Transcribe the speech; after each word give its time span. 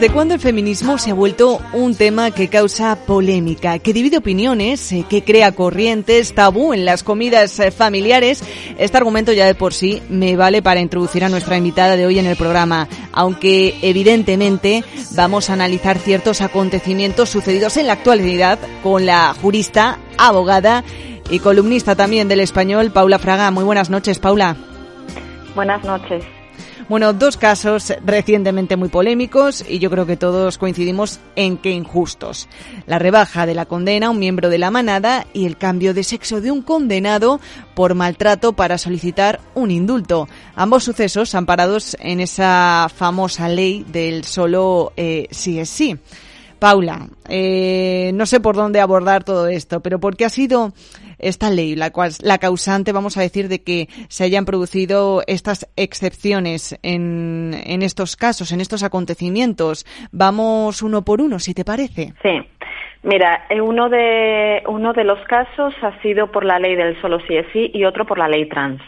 ¿Desde 0.00 0.14
cuándo 0.14 0.32
el 0.32 0.40
feminismo 0.40 0.96
se 0.96 1.10
ha 1.10 1.14
vuelto 1.14 1.60
un 1.74 1.94
tema 1.94 2.30
que 2.30 2.48
causa 2.48 2.96
polémica, 3.04 3.78
que 3.80 3.92
divide 3.92 4.16
opiniones, 4.16 4.90
eh, 4.92 5.04
que 5.06 5.22
crea 5.22 5.52
corrientes, 5.52 6.34
tabú 6.34 6.72
en 6.72 6.86
las 6.86 7.02
comidas 7.02 7.60
eh, 7.60 7.70
familiares? 7.70 8.42
Este 8.78 8.96
argumento 8.96 9.34
ya 9.34 9.44
de 9.44 9.54
por 9.54 9.74
sí 9.74 10.00
me 10.08 10.36
vale 10.36 10.62
para 10.62 10.80
introducir 10.80 11.22
a 11.22 11.28
nuestra 11.28 11.58
invitada 11.58 11.96
de 11.96 12.06
hoy 12.06 12.18
en 12.18 12.24
el 12.24 12.36
programa, 12.36 12.88
aunque 13.12 13.74
evidentemente 13.82 14.84
vamos 15.16 15.50
a 15.50 15.52
analizar 15.52 15.98
ciertos 15.98 16.40
acontecimientos 16.40 17.28
sucedidos 17.28 17.76
en 17.76 17.86
la 17.86 17.92
actualidad 17.92 18.58
con 18.82 19.04
la 19.04 19.34
jurista, 19.34 19.98
abogada 20.16 20.82
y 21.28 21.40
columnista 21.40 21.94
también 21.94 22.26
del 22.26 22.40
español, 22.40 22.90
Paula 22.90 23.18
Fraga. 23.18 23.50
Muy 23.50 23.64
buenas 23.64 23.90
noches, 23.90 24.18
Paula. 24.18 24.56
Buenas 25.54 25.84
noches. 25.84 26.24
Bueno, 26.88 27.12
dos 27.12 27.36
casos 27.36 27.92
recientemente 28.04 28.76
muy 28.76 28.88
polémicos 28.88 29.64
y 29.68 29.78
yo 29.78 29.90
creo 29.90 30.06
que 30.06 30.16
todos 30.16 30.58
coincidimos 30.58 31.20
en 31.36 31.56
que 31.56 31.70
injustos. 31.70 32.48
La 32.86 32.98
rebaja 32.98 33.46
de 33.46 33.54
la 33.54 33.66
condena 33.66 34.08
a 34.08 34.10
un 34.10 34.18
miembro 34.18 34.48
de 34.48 34.58
la 34.58 34.70
manada 34.70 35.26
y 35.32 35.46
el 35.46 35.56
cambio 35.56 35.94
de 35.94 36.04
sexo 36.04 36.40
de 36.40 36.50
un 36.50 36.62
condenado 36.62 37.40
por 37.74 37.94
maltrato 37.94 38.52
para 38.52 38.78
solicitar 38.78 39.40
un 39.54 39.70
indulto. 39.70 40.28
Ambos 40.56 40.84
sucesos 40.84 41.34
amparados 41.34 41.96
en 42.00 42.20
esa 42.20 42.88
famosa 42.94 43.48
ley 43.48 43.84
del 43.90 44.24
solo 44.24 44.92
eh, 44.96 45.28
sí 45.30 45.58
es 45.58 45.68
sí. 45.68 45.98
Paula, 46.60 47.08
eh, 47.28 48.12
no 48.14 48.26
sé 48.26 48.38
por 48.38 48.54
dónde 48.54 48.80
abordar 48.80 49.24
todo 49.24 49.48
esto, 49.48 49.80
pero 49.80 49.98
¿por 49.98 50.16
qué 50.16 50.26
ha 50.26 50.28
sido 50.28 50.72
esta 51.18 51.50
ley 51.50 51.74
la, 51.74 51.90
cual, 51.90 52.12
la 52.22 52.38
causante, 52.38 52.92
vamos 52.92 53.16
a 53.16 53.22
decir, 53.22 53.48
de 53.48 53.62
que 53.62 53.88
se 54.08 54.24
hayan 54.24 54.44
producido 54.44 55.22
estas 55.26 55.68
excepciones 55.76 56.78
en, 56.82 57.54
en 57.64 57.82
estos 57.82 58.16
casos, 58.16 58.52
en 58.52 58.60
estos 58.60 58.82
acontecimientos? 58.82 59.86
Vamos 60.12 60.82
uno 60.82 61.02
por 61.02 61.20
uno, 61.20 61.38
si 61.38 61.54
te 61.54 61.64
parece. 61.64 62.12
Sí. 62.22 62.40
Mira, 63.02 63.46
eh, 63.48 63.62
uno 63.62 63.88
de, 63.88 64.62
uno 64.68 64.92
de 64.92 65.04
los 65.04 65.18
casos 65.24 65.72
ha 65.80 65.98
sido 66.02 66.30
por 66.30 66.44
la 66.44 66.58
ley 66.58 66.76
del 66.76 67.00
solo 67.00 67.18
sí 67.26 67.34
es 67.34 67.46
sí 67.50 67.70
y 67.72 67.84
otro 67.84 68.04
por 68.04 68.18
la 68.18 68.28
ley 68.28 68.46
trans. 68.46 68.82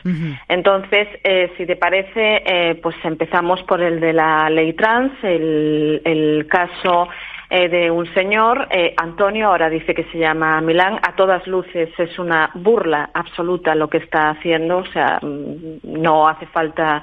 Entonces, 0.48 1.09
eh, 1.25 1.51
si 1.57 1.64
te 1.64 1.77
parece, 1.77 2.42
eh, 2.45 2.75
pues 2.83 2.95
empezamos 3.05 3.62
por 3.62 3.81
el 3.81 4.01
de 4.01 4.12
la 4.12 4.51
ley 4.51 4.75
trans, 4.75 5.12
el, 5.23 6.03
el 6.05 6.47
caso 6.47 7.09
eh, 7.55 7.69
de 7.69 7.91
un 7.91 8.06
señor, 8.14 8.67
eh, 8.70 8.95
Antonio, 8.97 9.48
ahora 9.48 9.69
dice 9.69 9.92
que 9.92 10.05
se 10.05 10.17
llama 10.17 10.58
Milán, 10.62 10.98
a 11.03 11.14
todas 11.14 11.47
luces 11.47 11.91
es 11.98 12.19
una 12.19 12.50
burla 12.55 13.11
absoluta 13.12 13.75
lo 13.75 13.91
que 13.91 13.98
está 13.98 14.31
haciendo, 14.31 14.78
o 14.78 14.86
sea, 14.86 15.19
mm, 15.20 15.80
no 15.83 16.27
hace 16.27 16.47
falta 16.47 17.03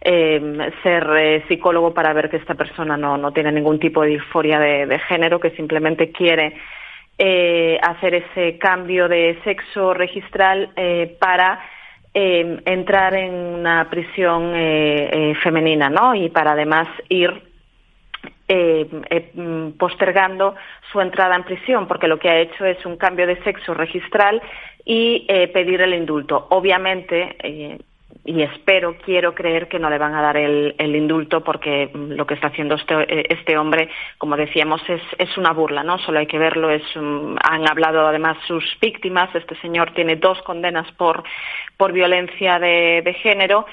eh, 0.00 0.70
ser 0.82 1.06
eh, 1.18 1.44
psicólogo 1.48 1.92
para 1.92 2.14
ver 2.14 2.30
que 2.30 2.38
esta 2.38 2.54
persona 2.54 2.96
no, 2.96 3.18
no 3.18 3.30
tiene 3.32 3.52
ningún 3.52 3.78
tipo 3.78 4.00
de 4.00 4.08
disforia 4.08 4.58
de, 4.58 4.98
género, 5.00 5.38
que 5.38 5.50
simplemente 5.50 6.10
quiere 6.10 6.54
eh, 7.18 7.78
hacer 7.82 8.14
ese 8.14 8.56
cambio 8.56 9.06
de 9.06 9.38
sexo 9.44 9.92
registral 9.92 10.70
para 11.18 11.60
eh, 12.14 12.58
entrar 12.64 13.14
en 13.16 13.34
una 13.34 13.90
prisión 13.90 14.52
eh, 14.54 15.34
femenina, 15.42 15.90
¿no? 15.90 16.14
Y 16.14 16.30
para 16.30 16.52
además 16.52 16.88
ir 17.10 17.49
eh, 18.52 18.86
eh, 19.10 19.72
postergando 19.78 20.56
su 20.90 21.00
entrada 21.00 21.36
en 21.36 21.44
prisión, 21.44 21.86
porque 21.86 22.08
lo 22.08 22.18
que 22.18 22.28
ha 22.28 22.40
hecho 22.40 22.64
es 22.66 22.84
un 22.84 22.96
cambio 22.96 23.24
de 23.28 23.40
sexo 23.44 23.74
registral 23.74 24.42
y 24.84 25.24
eh, 25.28 25.46
pedir 25.48 25.80
el 25.82 25.94
indulto. 25.94 26.48
Obviamente, 26.50 27.36
eh, 27.44 27.78
y 28.24 28.42
espero, 28.42 28.96
quiero 29.04 29.34
creer 29.36 29.68
que 29.68 29.78
no 29.78 29.88
le 29.88 29.98
van 29.98 30.14
a 30.16 30.20
dar 30.20 30.36
el, 30.36 30.74
el 30.78 30.96
indulto 30.96 31.42
porque 31.44 31.90
mm, 31.94 32.12
lo 32.12 32.26
que 32.26 32.34
está 32.34 32.48
haciendo 32.48 32.74
este, 32.74 33.32
este 33.32 33.56
hombre, 33.56 33.88
como 34.18 34.36
decíamos, 34.36 34.82
es, 34.88 35.38
una 35.38 35.52
burla, 35.52 35.84
¿no? 35.84 35.98
Solo 35.98 36.18
hay 36.18 36.26
que 36.26 36.38
verlo. 36.38 36.70
Es, 36.70 36.84
un- 36.96 37.38
han 37.48 37.68
hablado 37.70 38.06
además 38.08 38.36
sus 38.48 38.64
víctimas. 38.80 39.32
Este 39.34 39.54
señor 39.60 39.92
tiene 39.94 40.16
dos 40.16 40.42
condenas 40.42 40.90
por, 40.92 41.22
por 41.76 41.92
violencia 41.92 42.58
de 42.58 43.16
género 43.22 43.64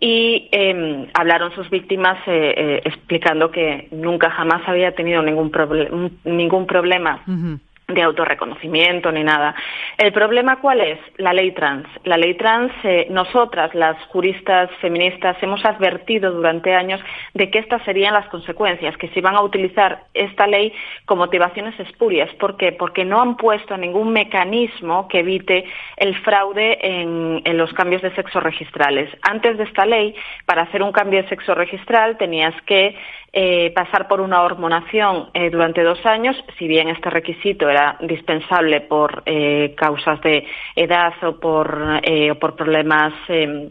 y 0.00 0.48
eh, 0.52 1.08
hablaron 1.14 1.52
sus 1.54 1.70
víctimas 1.70 2.18
eh, 2.26 2.54
eh, 2.56 2.82
explicando 2.84 3.50
que 3.50 3.88
nunca 3.92 4.30
jamás 4.30 4.62
había 4.68 4.92
tenido 4.94 5.22
ningún, 5.22 5.50
proble- 5.52 5.90
un- 5.90 6.18
ningún 6.24 6.66
problema 6.66 7.22
Ujú. 7.26 7.58
De 7.88 8.02
autorreconocimiento 8.02 9.12
ni 9.12 9.22
nada. 9.22 9.54
El 9.98 10.12
problema 10.12 10.60
cuál 10.60 10.80
es? 10.80 10.98
La 11.18 11.32
ley 11.32 11.52
trans. 11.52 11.86
La 12.04 12.16
ley 12.16 12.34
trans, 12.34 12.72
eh, 12.82 13.06
nosotras, 13.10 13.74
las 13.74 13.96
juristas 14.06 14.70
feministas, 14.80 15.36
hemos 15.42 15.64
advertido 15.64 16.32
durante 16.32 16.74
años 16.74 17.00
de 17.34 17.50
que 17.50 17.58
estas 17.58 17.82
serían 17.84 18.14
las 18.14 18.26
consecuencias, 18.28 18.96
que 18.96 19.08
se 19.08 19.18
iban 19.18 19.36
a 19.36 19.42
utilizar 19.42 20.04
esta 20.14 20.46
ley 20.46 20.72
con 21.04 21.18
motivaciones 21.18 21.78
espurias. 21.78 22.30
¿Por 22.36 22.56
qué? 22.56 22.72
Porque 22.72 23.04
no 23.04 23.20
han 23.20 23.36
puesto 23.36 23.76
ningún 23.76 24.12
mecanismo 24.12 25.06
que 25.08 25.20
evite 25.20 25.64
el 25.96 26.16
fraude 26.22 26.78
en, 26.80 27.42
en 27.44 27.58
los 27.58 27.72
cambios 27.74 28.00
de 28.00 28.14
sexo 28.14 28.40
registrales. 28.40 29.10
Antes 29.22 29.58
de 29.58 29.64
esta 29.64 29.84
ley, 29.84 30.14
para 30.46 30.62
hacer 30.62 30.82
un 30.82 30.92
cambio 30.92 31.22
de 31.22 31.28
sexo 31.28 31.54
registral 31.54 32.16
tenías 32.16 32.54
que 32.62 32.96
eh, 33.36 33.72
pasar 33.74 34.06
por 34.06 34.20
una 34.20 34.42
hormonación 34.42 35.28
eh, 35.34 35.50
durante 35.50 35.82
dos 35.82 36.04
años, 36.06 36.36
si 36.56 36.68
bien 36.68 36.88
este 36.88 37.10
requisito 37.10 37.68
era 37.68 37.96
dispensable 38.00 38.80
por 38.80 39.24
eh, 39.26 39.74
causas 39.76 40.20
de 40.20 40.46
edad 40.76 41.12
o 41.22 41.40
por, 41.40 42.00
o 42.30 42.34
por 42.36 42.54
problemas 42.54 43.12
eh, 43.28 43.70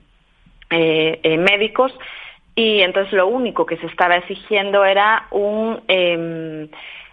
médicos, 0.69 1.97
y 2.55 2.81
entonces 2.81 3.13
lo 3.13 3.27
único 3.27 3.65
que 3.65 3.77
se 3.77 3.87
estaba 3.87 4.17
exigiendo 4.17 4.83
era 4.85 5.27
un, 5.31 5.81
eh, 5.87 6.67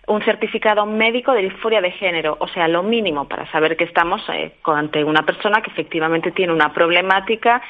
un 0.06 0.22
certificado 0.24 0.84
médico 0.86 1.32
de 1.32 1.42
disforia 1.42 1.80
de 1.80 1.92
género, 1.92 2.36
o 2.40 2.48
sea, 2.48 2.66
lo 2.66 2.82
mínimo 2.82 3.28
para 3.28 3.50
saber 3.52 3.76
que 3.76 3.84
estamos 3.84 4.20
eh, 4.28 4.52
ante 4.64 5.04
una 5.04 5.22
persona 5.22 5.62
que 5.62 5.70
efectivamente 5.70 6.32
tiene 6.32 6.52
una 6.52 6.72
problemática 6.72 7.62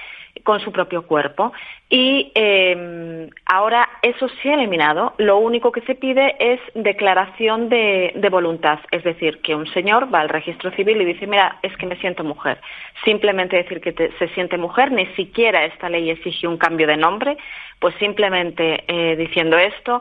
con 0.42 0.60
su 0.60 0.72
propio 0.72 1.06
cuerpo. 1.06 1.52
Y 1.88 2.32
eh, 2.34 3.28
ahora 3.46 3.88
eso 4.02 4.28
se 4.28 4.50
ha 4.50 4.54
eliminado. 4.54 5.14
Lo 5.18 5.38
único 5.38 5.72
que 5.72 5.80
se 5.82 5.94
pide 5.94 6.36
es 6.38 6.60
declaración 6.74 7.68
de, 7.68 8.28
voluntad. 8.30 8.78
Es 8.90 9.02
decir, 9.02 9.40
que 9.40 9.54
un 9.54 9.66
señor 9.72 10.12
va 10.12 10.20
al 10.20 10.28
registro 10.28 10.70
civil 10.72 11.00
y 11.00 11.04
dice, 11.04 11.26
mira, 11.26 11.58
es 11.62 11.76
que 11.76 11.86
me 11.86 11.96
siento 11.96 12.22
mujer. 12.22 12.60
Simplemente 13.04 13.56
decir 13.56 13.80
que 13.80 13.92
se 14.18 14.28
siente 14.28 14.56
mujer, 14.56 14.92
ni 14.92 15.06
siquiera 15.16 15.64
esta 15.64 15.88
ley 15.88 16.10
exige 16.10 16.46
un 16.46 16.58
cambio 16.58 16.86
de 16.86 16.96
nombre, 16.96 17.36
pues 17.78 17.94
simplemente 17.96 18.84
eh, 18.86 19.16
diciendo 19.16 19.58
esto 19.58 20.00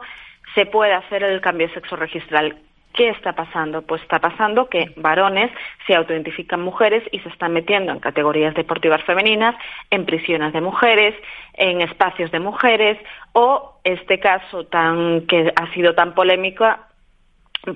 se 0.55 0.65
puede 0.65 0.93
hacer 0.93 1.23
el 1.23 1.41
cambio 1.41 1.69
sexo 1.69 1.95
registral. 1.95 2.55
¿Qué 2.93 3.09
está 3.09 3.33
pasando? 3.33 3.83
Pues 3.83 4.01
está 4.01 4.19
pasando 4.19 4.67
que 4.67 4.91
varones 4.97 5.51
se 5.85 5.95
autoidentifican 5.95 6.61
mujeres 6.61 7.03
y 7.11 7.19
se 7.19 7.29
están 7.29 7.53
metiendo 7.53 7.91
en 7.91 7.99
categorías 7.99 8.55
deportivas 8.55 9.03
femeninas, 9.03 9.55
en 9.89 10.05
prisiones 10.05 10.53
de 10.53 10.61
mujeres, 10.61 11.15
en 11.53 11.81
espacios 11.81 12.31
de 12.31 12.39
mujeres, 12.39 12.97
o 13.33 13.79
este 13.83 14.19
caso 14.19 14.65
tan 14.65 15.27
que 15.27 15.53
ha 15.55 15.73
sido 15.73 15.93
tan 15.93 16.13
polémico 16.13 16.65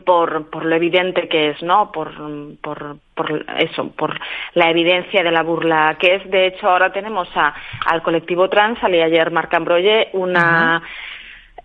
por, 0.05 0.49
por 0.49 0.65
lo 0.65 0.75
evidente 0.75 1.27
que 1.27 1.49
es, 1.49 1.61
¿no? 1.61 1.91
Por, 1.91 2.11
por, 2.61 2.97
eso, 3.57 3.91
por 3.91 4.19
la 4.53 4.69
evidencia 4.69 5.23
de 5.23 5.31
la 5.31 5.43
burla 5.43 5.97
que 5.99 6.15
es. 6.15 6.29
De 6.29 6.47
hecho, 6.47 6.69
ahora 6.69 6.91
tenemos 6.91 7.27
a, 7.35 7.53
al 7.85 8.01
colectivo 8.01 8.49
trans, 8.49 8.79
salí 8.79 9.01
ayer 9.01 9.29
Marc 9.31 9.53
Ambroye, 9.53 10.09
una 10.13 10.81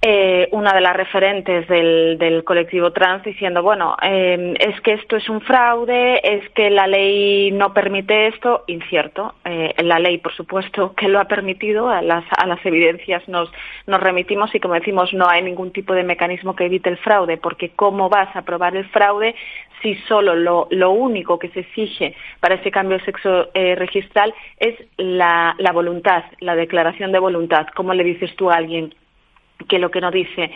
eh, 0.00 0.48
una 0.52 0.72
de 0.72 0.80
las 0.80 0.94
referentes 0.94 1.66
del, 1.66 2.18
del 2.18 2.44
colectivo 2.44 2.92
trans 2.92 3.24
diciendo, 3.24 3.64
bueno, 3.64 3.96
eh, 4.00 4.54
es 4.60 4.80
que 4.82 4.92
esto 4.92 5.16
es 5.16 5.28
un 5.28 5.40
fraude, 5.40 6.20
es 6.22 6.48
que 6.50 6.70
la 6.70 6.86
ley 6.86 7.50
no 7.50 7.74
permite 7.74 8.28
esto, 8.28 8.62
incierto. 8.68 9.34
Eh, 9.44 9.74
la 9.82 9.98
ley, 9.98 10.18
por 10.18 10.32
supuesto, 10.34 10.94
que 10.94 11.08
lo 11.08 11.18
ha 11.18 11.24
permitido, 11.24 11.88
a 11.88 12.00
las, 12.00 12.24
a 12.36 12.46
las 12.46 12.64
evidencias 12.64 13.28
nos, 13.28 13.50
nos 13.88 14.00
remitimos 14.00 14.54
y, 14.54 14.60
como 14.60 14.74
decimos, 14.74 15.12
no 15.14 15.28
hay 15.28 15.42
ningún 15.42 15.72
tipo 15.72 15.94
de 15.94 16.04
mecanismo 16.04 16.54
que 16.54 16.66
evite 16.66 16.90
el 16.90 16.98
fraude, 16.98 17.36
porque 17.36 17.70
¿cómo 17.70 18.08
vas 18.08 18.34
a 18.36 18.42
probar 18.42 18.76
el 18.76 18.88
fraude 18.90 19.34
si 19.82 19.96
solo 20.06 20.36
lo, 20.36 20.68
lo 20.70 20.92
único 20.92 21.40
que 21.40 21.48
se 21.48 21.60
exige 21.60 22.14
para 22.38 22.54
ese 22.54 22.70
cambio 22.70 22.98
de 22.98 23.04
sexo 23.04 23.48
eh, 23.52 23.74
registral 23.74 24.32
es 24.58 24.76
la, 24.96 25.56
la 25.58 25.72
voluntad, 25.72 26.22
la 26.38 26.54
declaración 26.54 27.10
de 27.10 27.18
voluntad? 27.18 27.66
¿Cómo 27.74 27.94
le 27.94 28.04
dices 28.04 28.34
tú 28.36 28.48
a 28.48 28.54
alguien? 28.54 28.94
Que 29.66 29.78
lo 29.78 29.90
que 29.90 30.00
no 30.00 30.10
dice 30.10 30.50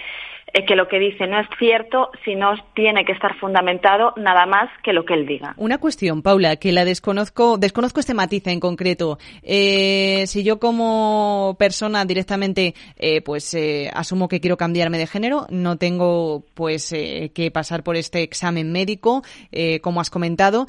eh, 0.54 0.66
que 0.66 0.76
lo 0.76 0.86
que 0.88 0.98
dice 0.98 1.26
no 1.26 1.40
es 1.40 1.46
cierto, 1.58 2.10
sino 2.24 2.52
tiene 2.74 3.04
que 3.04 3.12
estar 3.12 3.38
fundamentado 3.38 4.12
nada 4.16 4.44
más 4.46 4.68
que 4.82 4.92
lo 4.92 5.04
que 5.04 5.14
él 5.14 5.26
diga. 5.26 5.54
Una 5.56 5.78
cuestión, 5.78 6.22
Paula, 6.22 6.56
que 6.56 6.72
la 6.72 6.84
desconozco, 6.84 7.56
desconozco 7.56 8.00
este 8.00 8.14
matiz 8.14 8.46
en 8.46 8.60
concreto. 8.60 9.18
Eh, 9.42 10.24
si 10.26 10.44
yo 10.44 10.58
como 10.58 11.56
persona 11.58 12.04
directamente, 12.04 12.74
eh, 12.96 13.22
pues 13.22 13.54
eh, 13.54 13.90
asumo 13.94 14.28
que 14.28 14.40
quiero 14.40 14.56
cambiarme 14.56 14.98
de 14.98 15.06
género, 15.06 15.46
no 15.50 15.78
tengo 15.78 16.44
pues 16.54 16.92
eh, 16.92 17.32
que 17.34 17.50
pasar 17.50 17.82
por 17.82 17.96
este 17.96 18.22
examen 18.22 18.72
médico, 18.72 19.22
eh, 19.52 19.80
como 19.80 20.00
has 20.00 20.10
comentado, 20.10 20.66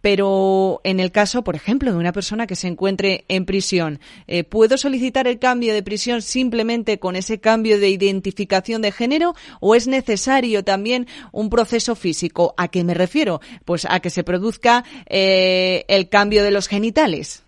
pero 0.00 0.80
en 0.84 1.00
el 1.00 1.10
caso, 1.10 1.42
por 1.42 1.56
ejemplo, 1.56 1.90
de 1.90 1.98
una 1.98 2.12
persona 2.12 2.46
que 2.46 2.54
se 2.54 2.68
encuentre 2.68 3.24
en 3.28 3.44
prisión, 3.44 4.00
¿puedo 4.50 4.76
solicitar 4.76 5.26
el 5.26 5.38
cambio 5.38 5.74
de 5.74 5.82
prisión 5.82 6.22
simplemente 6.22 6.98
con 6.98 7.16
ese 7.16 7.40
cambio 7.40 7.78
de 7.80 7.88
identificación 7.88 8.82
de 8.82 8.92
género 8.92 9.05
o 9.60 9.74
es 9.74 9.88
necesario 9.88 10.64
también 10.64 11.06
un 11.32 11.50
proceso 11.50 11.94
físico? 11.94 12.54
¿A 12.56 12.68
qué 12.68 12.84
me 12.84 12.94
refiero? 12.94 13.40
Pues 13.64 13.86
a 13.88 14.00
que 14.00 14.10
se 14.10 14.24
produzca 14.24 14.84
eh, 15.08 15.84
el 15.88 16.08
cambio 16.08 16.44
de 16.44 16.50
los 16.50 16.68
genitales. 16.68 17.42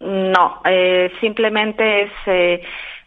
No, 0.00 0.60
eh, 0.64 1.10
simplemente 1.20 2.02
es 2.02 2.12
eh, 2.26 2.62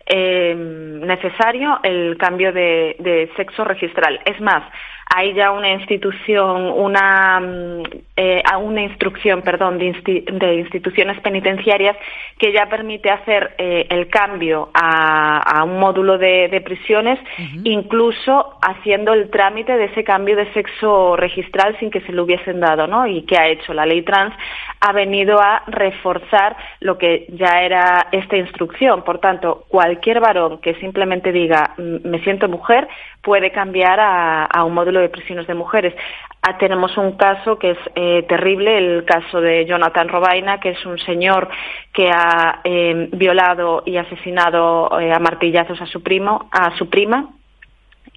eh, 0.07 0.56
necesario 0.56 1.80
el 1.84 2.18
cambio 2.18 2.51
de, 2.51 2.96
de 3.00 3.30
sexo 3.38 3.63
registral. 3.63 4.19
Es 4.25 4.42
más, 4.42 4.63
hay 5.10 5.34
ya 5.34 5.52
una 5.52 5.72
institución, 5.72 6.70
una, 6.70 7.40
mm, 7.40 7.84
eh, 8.16 8.44
una 8.62 8.82
instrucción, 8.84 9.42
perdón, 9.42 9.80
de, 9.80 10.24
de 10.32 10.56
instituciones 10.56 11.20
penitenciarias 11.22 11.98
que 12.38 12.52
ya 12.54 12.68
permite 12.68 13.10
hacer 13.10 13.56
eh, 13.58 13.88
el 13.90 14.08
cambio 14.08 14.70
a, 14.74 15.40
a 15.40 15.64
un 15.64 15.80
módulo 15.80 16.18
de, 16.18 16.48
de 16.50 16.62
prisiones, 16.62 17.20
incluso 17.64 18.58
haciendo 18.62 19.14
el 19.14 19.30
trámite 19.30 19.76
de 19.78 19.86
ese 19.86 20.04
cambio 20.04 20.36
de 20.36 20.52
sexo 20.54 21.16
registral 21.16 21.76
sin 21.80 21.90
que 21.90 22.02
se 22.02 22.12
lo 22.12 22.24
hubiesen 22.24 22.60
dado, 22.60 22.86
¿no? 22.86 23.08
Y 23.08 23.24
que 23.24 23.38
ha 23.38 23.48
hecho 23.48 23.74
la 23.74 23.86
ley 23.86 24.04
trans 24.04 24.34
ha 24.82 24.94
venido 24.94 25.40
a 25.42 25.64
reforzar 25.68 26.56
lo 26.82 26.98
que 26.98 27.26
ya 27.30 27.62
era 27.64 28.08
esta 28.12 28.38
instrucción. 28.38 29.04
Por 29.04 29.20
tanto, 29.20 29.66
cualquier 29.68 30.20
varón 30.20 30.60
que 30.60 30.76
simplemente 30.76 31.32
diga 31.32 31.74
"Mm, 31.78 32.08
me 32.08 32.20
siento 32.24 32.48
mujer 32.48 32.88
puede 33.22 33.52
cambiar 33.52 34.00
a, 34.00 34.46
a 34.46 34.64
un 34.64 34.74
módulo 34.74 34.99
de 35.00 35.10
prisiones 35.10 35.48
de 35.48 35.54
mujeres. 35.54 35.94
Ah, 36.42 36.57
tenemos 36.57 36.96
un 36.98 37.18
caso 37.18 37.60
que 37.60 37.72
es 37.72 37.78
eh, 37.96 38.24
terrible, 38.28 38.78
el 38.78 39.06
caso 39.06 39.42
de 39.42 39.66
Jonathan 39.66 40.07
Robaina, 40.07 40.60
que 40.60 40.69
es 40.69 40.86
un 40.86 40.98
señor 41.00 41.50
que 41.94 42.10
ha 42.10 42.62
eh, 42.63 43.10
violado 43.12 43.84
y 43.86 43.98
asesinado 43.98 45.00
eh, 45.00 45.12
a 45.12 45.19
martillazos 45.19 45.81
a 45.81 45.86
su 45.86 46.01
primo, 46.01 46.50
a 46.51 46.78
su 46.78 46.90
prima, 46.90 47.30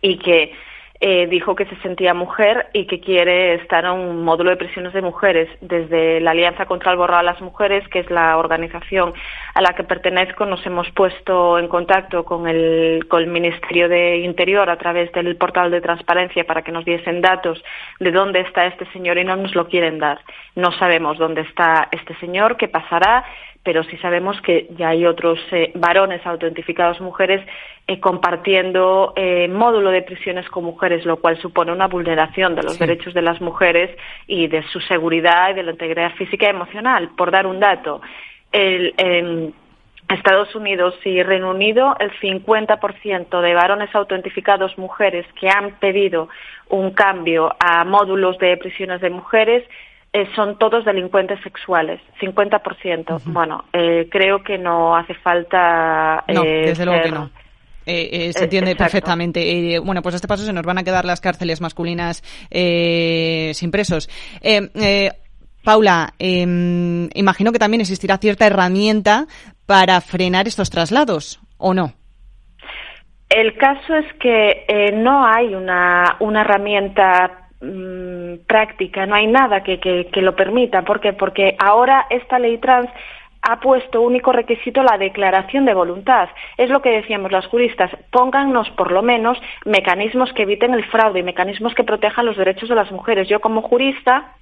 y 0.01 0.19
que 0.19 0.53
eh, 1.05 1.27
dijo 1.27 1.57
que 1.57 1.67
se 1.67 1.75
sentía 1.79 2.15
mujer 2.15 2.69
y 2.73 2.87
que 2.87 3.01
quiere 3.01 3.55
estar 3.55 3.85
en 3.85 3.91
un 3.91 4.23
módulo 4.23 4.51
de 4.51 4.57
prisiones 4.57 4.93
de 4.93 5.03
mujeres. 5.03 5.49
Desde 5.61 6.21
la 6.21 6.31
Alianza 6.31 6.67
contra 6.67 6.93
el 6.93 6.97
Borrado 6.97 7.19
a 7.19 7.25
las 7.25 7.41
Mujeres, 7.41 7.83
que 7.89 7.99
es 7.99 8.09
la 8.09 8.37
organización 8.37 9.13
a 9.53 9.61
la 9.61 9.75
que 9.75 9.83
pertenezco, 9.83 10.47
nos 10.47 10.65
hemos 10.65 10.89
puesto 10.93 11.59
en 11.59 11.67
contacto 11.67 12.25
con 12.25 12.47
el, 12.47 13.05
con 13.09 13.21
el 13.21 13.27
Ministerio 13.27 13.89
de 13.89 14.19
Interior 14.19 14.71
a 14.71 14.79
través 14.79 15.11
del 15.11 15.35
portal 15.37 15.73
de 15.73 15.81
transparencia 15.81 16.45
para 16.45 16.63
que 16.63 16.71
nos 16.71 16.85
diesen 16.85 17.21
datos 17.21 17.61
de 17.99 18.13
dónde 18.13 18.39
está 18.43 18.67
este 18.67 18.87
señor 18.93 19.19
y 19.19 19.25
no 19.25 19.35
nos 19.35 19.57
lo 19.57 19.67
quieren 19.67 19.99
dar. 19.99 20.21
No 20.55 20.71
sabemos 20.71 21.19
dónde 21.19 21.41
está 21.41 21.89
este 21.91 22.15
señor, 22.21 22.57
qué 22.57 22.69
pasará 22.69 23.25
pero 23.65 23.85
sí 23.85 23.97
sabemos 23.99 24.41
que 24.43 24.67
ya 24.77 24.89
hay 24.89 25.07
otros 25.07 25.39
eh, 25.53 25.71
varones 25.75 26.25
autoidentificados 26.27 27.01
mujeres 27.01 27.47
eh, 27.87 28.01
compartiendo 28.01 29.13
eh, 29.17 29.49
módulo 29.49 29.91
de 29.91 30.03
prisiones 30.03 30.49
con 30.49 30.65
mujeres, 30.65 31.05
lo 31.05 31.17
cual 31.19 31.37
supone 31.41 31.73
una 31.73 31.87
vulneración 31.87 32.55
de 32.55 32.63
los 32.63 32.75
Sí. 32.75 32.81
derechos 32.81 33.15
de 33.15 33.23
las 33.23 33.41
mujeres 33.41 33.91
y 34.27 34.49
de 34.49 34.63
su 34.65 34.81
seguridad 34.81 35.51
y 35.51 35.55
de 35.55 35.63
la 35.63 35.73
integridad 35.73 36.13
física 36.15 36.47
y 36.47 36.51
emocional. 36.51 37.11
Por 37.17 37.31
dar 37.31 37.47
un 37.47 37.61
dato, 37.61 38.01
el, 38.51 38.95
en 38.97 39.55
Estados 40.09 40.55
Unidos 40.55 40.95
y 41.05 41.23
Reino 41.23 41.51
Unido, 41.51 41.97
el 41.99 42.11
50% 42.21 43.41
de 43.41 43.55
varones 43.55 43.95
autoidentificados 43.95 44.77
mujeres 44.77 45.25
que 45.41 45.49
han 45.49 45.73
pedido 45.79 46.29
un 46.69 46.91
cambio 46.93 47.55
a 47.61 47.85
módulos 47.85 48.39
de 48.39 48.57
prisiones 48.57 49.01
de 49.01 49.11
mujeres 49.11 49.65
eh, 50.13 50.29
son 50.35 50.59
todos 50.59 50.85
delincuentes 50.85 51.41
sexuales, 51.43 52.01
50%. 52.21 53.21
Bueno, 53.27 53.65
eh, 53.73 54.09
creo 54.11 54.43
que 54.43 54.59
no 54.59 54.97
hace 54.97 55.15
falta. 55.15 56.25
No, 56.29 56.43
eh, 56.45 56.63
desde 56.67 56.85
luego 56.85 57.03
que 57.03 57.11
no. 57.11 57.31
Eh, 57.85 58.09
eh, 58.13 58.33
se 58.33 58.41
Eh, 58.41 58.45
entiende 58.45 58.71
exacto. 58.73 58.85
perfectamente. 58.85 59.75
Eh, 59.75 59.79
bueno, 59.81 60.03
pues 60.03 60.15
a 60.15 60.17
este 60.17 60.29
paso 60.29 60.45
se 60.45 60.53
nos 60.53 60.65
van 60.65 60.79
a 60.79 60.85
quedar 60.85 61.05
las 61.05 61.21
cárceles 61.21 61.61
masculinas 61.61 62.23
eh, 62.51 63.51
sin 63.55 63.71
presos. 63.71 64.09
Paula, 65.65 66.15
eh, 66.19 66.43
imagino 67.15 67.53
que 67.53 67.59
también 67.59 67.81
existirá 67.81 68.19
cierta 68.19 68.47
herramienta 68.47 69.27
para 69.67 70.01
frenar 70.01 70.49
estos 70.49 70.71
traslados, 70.71 71.41
¿o 71.57 71.73
no? 71.73 71.93
El 73.29 73.57
caso 73.57 73.95
es 73.95 74.13
que 74.21 74.65
eh, 74.69 74.93
no 74.93 75.25
hay 75.25 75.55
una, 75.55 76.17
una 76.21 76.41
herramienta 76.43 77.42
mm, 77.63 78.47
práctica, 78.47 79.07
no 79.07 79.15
hay 79.15 79.27
nada 79.27 79.63
que, 79.63 79.81
que, 79.81 80.09
que 80.13 80.23
lo 80.23 80.37
permita. 80.37 80.83
¿Por 80.83 81.01
qué? 81.01 81.13
Porque 81.13 81.57
ahora 81.59 82.07
esta 82.11 82.39
ley 82.39 82.59
trans 82.59 82.91
ha 83.43 83.59
puesto 83.59 84.01
único 84.01 84.33
requisito 84.33 84.83
la 84.83 84.99
declaración 84.99 85.65
de 85.65 85.75
voluntad. 85.75 86.29
Es 86.57 86.71
lo 86.71 86.81
que 86.81 86.91
decíamos 86.91 87.33
las 87.33 87.47
juristas, 87.47 87.91
póngannos 88.11 88.71
por 88.71 88.93
lo 88.93 89.03
menos 89.03 89.37
mecanismos 89.65 90.33
que 90.33 90.43
eviten 90.43 90.75
el 90.75 90.85
fraude 90.85 91.21
y 91.21 91.25
mecanismos 91.25 91.75
que 91.75 91.85
protejan 91.85 92.27
los 92.27 92.37
derechos 92.37 92.69
de 92.69 92.77
las 92.77 92.93
mujeres. 92.93 93.29
Yo 93.29 93.41
como 93.41 93.63
jurista 93.63 94.35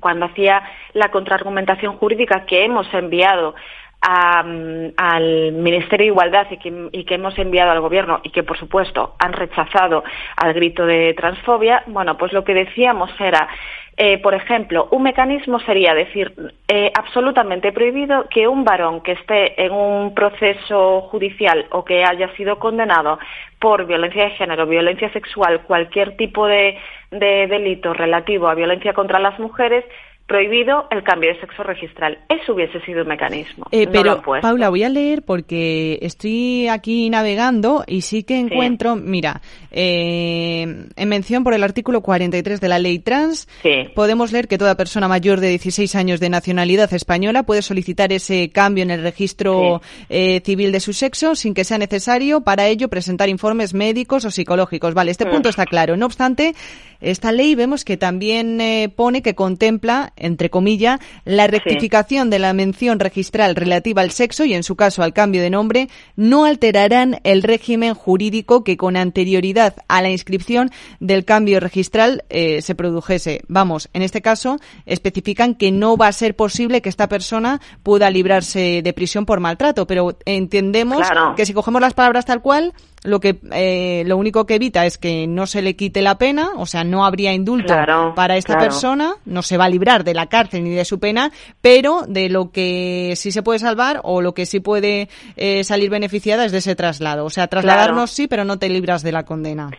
cuando 0.00 0.26
hacía 0.26 0.62
la 0.94 1.10
contraargumentación 1.10 1.96
jurídica 1.98 2.46
que 2.46 2.64
hemos 2.64 2.92
enviado 2.94 3.54
a, 4.02 4.40
al 4.40 5.52
Ministerio 5.52 6.06
de 6.06 6.12
Igualdad 6.12 6.48
y 6.50 7.04
que, 7.04 7.14
hemos 7.14 7.38
enviado 7.38 7.70
al 7.70 7.80
Gobierno 7.80 8.20
y 8.24 8.30
que, 8.30 8.42
por 8.42 8.58
supuesto, 8.58 9.14
han 9.18 9.32
rechazado 9.32 10.02
al 10.36 10.52
grito 10.52 10.84
de 10.84 11.14
transfobia, 11.14 11.84
bueno, 11.86 12.18
pues 12.18 12.32
lo 12.32 12.42
que 12.44 12.52
decíamos 12.52 13.10
era, 13.20 13.48
eh, 13.96 14.18
por 14.18 14.34
ejemplo, 14.34 14.88
un 14.90 15.04
mecanismo 15.04 15.60
sería 15.60 15.94
decir 15.94 16.52
eh, 16.66 16.90
absolutamente 16.98 17.70
prohibido 17.70 18.26
que 18.28 18.48
un 18.48 18.64
varón 18.64 19.02
que 19.02 19.12
esté 19.12 19.64
en 19.64 19.72
un 19.72 20.14
proceso 20.14 21.02
judicial 21.02 21.66
o 21.70 21.84
que 21.84 22.04
haya 22.04 22.34
sido 22.34 22.58
condenado 22.58 23.20
por 23.60 23.86
violencia 23.86 24.24
de 24.24 24.30
género, 24.30 24.66
violencia 24.66 25.12
sexual, 25.12 25.62
cualquier 25.62 26.16
tipo 26.16 26.46
de 26.48 26.76
delito 27.10 27.92
relativo 27.94 28.48
a 28.48 28.54
violencia 28.54 28.94
contra 28.94 29.20
las 29.20 29.38
mujeres, 29.38 29.84
prohibido 30.26 30.86
el 30.90 31.02
cambio 31.02 31.32
de 31.34 31.40
sexo 31.40 31.62
registral. 31.62 32.18
Eso 32.28 32.54
hubiese 32.54 32.80
sido 32.82 33.02
un 33.02 33.08
mecanismo. 33.08 33.66
Eh, 33.70 33.86
No 33.86 33.92
pero. 33.92 34.22
Paula, 34.40 34.70
voy 34.70 34.82
a 34.82 34.88
leer 34.88 35.22
porque 35.22 35.98
estoy 36.02 36.68
aquí 36.68 37.10
navegando 37.10 37.84
y 37.86 38.00
sí 38.02 38.22
que 38.22 38.38
encuentro, 38.38 38.96
mira, 38.96 39.42
eh, 39.70 40.86
en 40.96 41.08
mención 41.08 41.44
por 41.44 41.54
el 41.54 41.62
artículo 41.62 42.00
43 42.02 42.60
de 42.60 42.68
la 42.68 42.78
ley 42.78 42.98
trans, 42.98 43.48
Sí. 43.62 43.88
podemos 43.94 44.32
leer 44.32 44.48
que 44.48 44.58
toda 44.58 44.76
persona 44.76 45.08
mayor 45.08 45.40
de 45.40 45.48
16 45.48 45.94
años 45.96 46.20
de 46.20 46.30
nacionalidad 46.30 46.92
española 46.94 47.42
puede 47.42 47.62
solicitar 47.62 48.12
ese 48.12 48.50
cambio 48.50 48.82
en 48.84 48.90
el 48.90 49.02
registro 49.02 49.82
eh, 50.08 50.40
civil 50.44 50.72
de 50.72 50.80
su 50.80 50.92
sexo 50.92 51.34
sin 51.34 51.54
que 51.54 51.64
sea 51.64 51.78
necesario 51.78 52.40
para 52.42 52.66
ello 52.68 52.88
presentar 52.88 53.28
informes 53.28 53.74
médicos 53.74 54.24
o 54.24 54.30
psicológicos. 54.30 54.94
Vale, 54.94 55.10
este 55.10 55.26
Mm. 55.26 55.30
punto 55.30 55.48
está 55.48 55.66
claro. 55.66 55.96
No 55.96 56.06
obstante, 56.06 56.54
esta 57.00 57.32
ley 57.32 57.54
vemos 57.54 57.84
que 57.84 57.96
también 57.96 58.60
eh, 58.60 58.88
pone 58.94 59.22
que 59.22 59.34
contempla, 59.34 60.11
entre 60.16 60.50
comillas, 60.50 61.00
la 61.24 61.46
rectificación 61.46 62.30
de 62.30 62.38
la 62.38 62.52
mención 62.52 63.00
registral 63.00 63.56
relativa 63.56 64.02
al 64.02 64.10
sexo 64.10 64.44
y, 64.44 64.54
en 64.54 64.62
su 64.62 64.76
caso, 64.76 65.02
al 65.02 65.12
cambio 65.12 65.42
de 65.42 65.50
nombre, 65.50 65.88
no 66.16 66.44
alterarán 66.44 67.20
el 67.24 67.42
régimen 67.42 67.94
jurídico 67.94 68.64
que 68.64 68.76
con 68.76 68.96
anterioridad 68.96 69.74
a 69.88 70.02
la 70.02 70.10
inscripción 70.10 70.70
del 71.00 71.24
cambio 71.24 71.60
registral 71.60 72.24
eh, 72.30 72.62
se 72.62 72.74
produjese. 72.74 73.42
Vamos, 73.48 73.88
en 73.92 74.02
este 74.02 74.22
caso, 74.22 74.58
especifican 74.86 75.54
que 75.54 75.70
no 75.72 75.96
va 75.96 76.08
a 76.08 76.12
ser 76.12 76.36
posible 76.36 76.82
que 76.82 76.88
esta 76.88 77.08
persona 77.08 77.60
pueda 77.82 78.10
librarse 78.10 78.82
de 78.82 78.92
prisión 78.92 79.26
por 79.26 79.40
maltrato, 79.40 79.86
pero 79.86 80.16
entendemos 80.24 80.98
Claro. 80.98 81.34
que 81.34 81.46
si 81.46 81.52
cogemos 81.52 81.80
las 81.80 81.94
palabras 81.94 82.24
tal 82.24 82.42
cual, 82.42 82.72
lo 83.04 83.20
que 83.20 83.40
eh, 83.52 84.04
lo 84.06 84.16
único 84.16 84.46
que 84.46 84.54
evita 84.54 84.86
es 84.86 84.98
que 84.98 85.26
no 85.26 85.46
se 85.46 85.62
le 85.62 85.74
quite 85.74 86.02
la 86.02 86.18
pena, 86.18 86.50
o 86.56 86.66
sea, 86.66 86.84
no 86.84 87.04
habría 87.04 87.32
indulto 87.32 87.72
Claro, 87.72 88.14
para 88.14 88.36
esta 88.36 88.54
claro. 88.54 88.68
persona, 88.68 89.14
no 89.24 89.42
se 89.42 89.56
va 89.56 89.64
a 89.64 89.68
librar 89.68 90.04
de 90.04 90.14
la 90.14 90.26
cárcel 90.26 90.64
ni 90.64 90.70
de 90.70 90.84
su 90.84 90.98
pena, 90.98 91.32
pero 91.60 92.02
de 92.06 92.28
lo 92.28 92.50
que 92.52 93.14
sí 93.16 93.32
se 93.32 93.42
puede 93.42 93.58
salvar 93.58 94.00
o 94.04 94.20
lo 94.20 94.34
que 94.34 94.46
sí 94.46 94.60
puede 94.60 95.08
eh, 95.36 95.64
salir 95.64 95.90
beneficiada 95.90 96.44
es 96.44 96.52
de 96.52 96.58
ese 96.58 96.76
traslado. 96.76 97.24
O 97.24 97.30
sea, 97.30 97.48
trasladarnos 97.48 98.10
sí, 98.10 98.28
pero 98.28 98.44
no 98.44 98.58
te 98.58 98.68
libras 98.68 99.02
de 99.02 99.12
la 99.12 99.24
condena. 99.24 99.70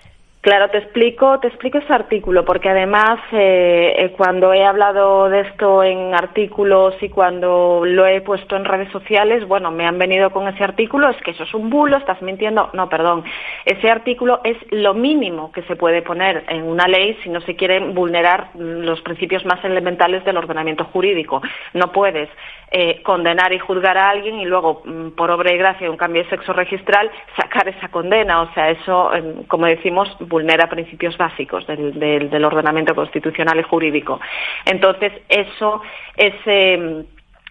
Claro, 0.44 0.70
te 0.72 0.80
explico, 0.80 1.40
te 1.40 1.48
explico 1.48 1.78
ese 1.78 1.94
artículo, 1.94 2.44
porque 2.44 2.68
además 2.68 3.18
eh, 3.32 3.94
eh, 3.98 4.14
cuando 4.18 4.52
he 4.52 4.66
hablado 4.66 5.30
de 5.30 5.40
esto 5.40 5.82
en 5.82 6.14
artículos 6.14 6.96
y 7.02 7.08
cuando 7.08 7.84
lo 7.86 8.06
he 8.06 8.20
puesto 8.20 8.58
en 8.58 8.66
redes 8.66 8.92
sociales, 8.92 9.48
bueno, 9.48 9.72
me 9.72 9.88
han 9.88 9.98
venido 9.98 10.32
con 10.32 10.46
ese 10.50 10.62
artículo, 10.62 11.08
es 11.08 11.16
que 11.22 11.32
eso 11.32 11.44
es 11.44 11.54
un 11.54 11.70
bulo, 11.70 11.96
estás 11.96 12.22
mintiendo. 12.22 12.70
No, 12.74 12.90
perdón, 12.90 13.24
ese 13.64 13.90
artículo 13.90 14.42
es 14.44 14.58
lo 14.70 14.94
mínimo 14.94 15.50
que 15.54 15.62
se 15.62 15.78
puede 15.78 16.02
poner 16.02 16.44
en 16.50 16.64
una 16.64 16.90
ley 16.90 17.18
si 17.24 17.30
no 17.30 17.40
se 17.40 17.56
quieren 17.56 17.96
vulnerar 17.96 18.50
los 18.56 19.00
principios 19.00 19.46
más 19.46 19.64
elementales 19.64 20.26
del 20.26 20.36
ordenamiento 20.36 20.84
jurídico. 20.84 21.42
No 21.74 21.94
puedes 21.94 22.28
eh, 22.76 23.04
condenar 23.04 23.54
y 23.54 23.60
juzgar 23.60 24.00
a 24.00 24.10
alguien 24.10 24.40
y 24.40 24.46
luego, 24.46 24.82
mm, 24.84 25.12
por 25.12 25.30
obra 25.30 25.54
y 25.54 25.58
gracia 25.58 25.86
de 25.86 25.92
un 25.92 25.98
cambio 25.98 26.24
de 26.24 26.30
sexo 26.32 26.54
registral, 26.54 27.10
sacar 27.38 27.68
esa 27.68 27.90
condena. 27.90 28.42
O 28.42 28.52
sea, 28.56 28.72
eso, 28.72 29.14
em, 29.14 29.44
como 29.44 29.68
decimos, 29.68 30.10
vulnera 30.34 30.68
principios 30.68 31.16
básicos 31.16 31.64
del, 31.68 32.44
ordenamiento 32.44 32.96
constitucional 32.96 33.60
y 33.60 33.64
jurídico. 33.64 34.20
Entonces, 34.66 35.14
eso, 35.30 35.82
ese 36.18 36.78
mm, 36.78 37.02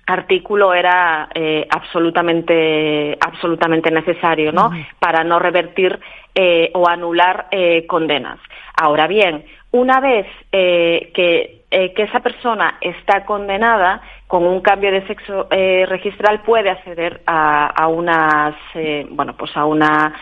artículo 0.07 0.75
era 0.75 1.29
eh, 1.33 1.65
absolutamente 1.71 3.17
absolutamente 3.21 3.89
necesario 3.89 4.51
no 4.51 4.73
para 4.99 5.23
no 5.23 5.39
revertir 5.39 6.01
eh, 6.35 6.71
o 6.75 6.89
anular 6.89 7.47
eh, 7.53 7.87
condenas. 7.87 8.41
Ahora 8.77 9.07
bien 9.07 9.45
una 9.71 10.01
vez 10.01 10.27
que, 10.51 11.63
que 11.71 12.03
esa 12.03 12.21
persona 12.21 12.77
está 12.81 13.25
condenada 13.25 14.03
con 14.27 14.45
un 14.45 14.61
cambio 14.61 14.91
de 14.91 15.07
sexo 15.07 15.49
registral 15.49 16.43
puede 16.43 16.69
acceder 16.69 17.23
a, 17.27 17.69
a 17.69 17.87
unas 17.87 18.55
bueno 19.11 19.35
pues 19.35 19.57
a 19.57 19.65
una 19.65 20.13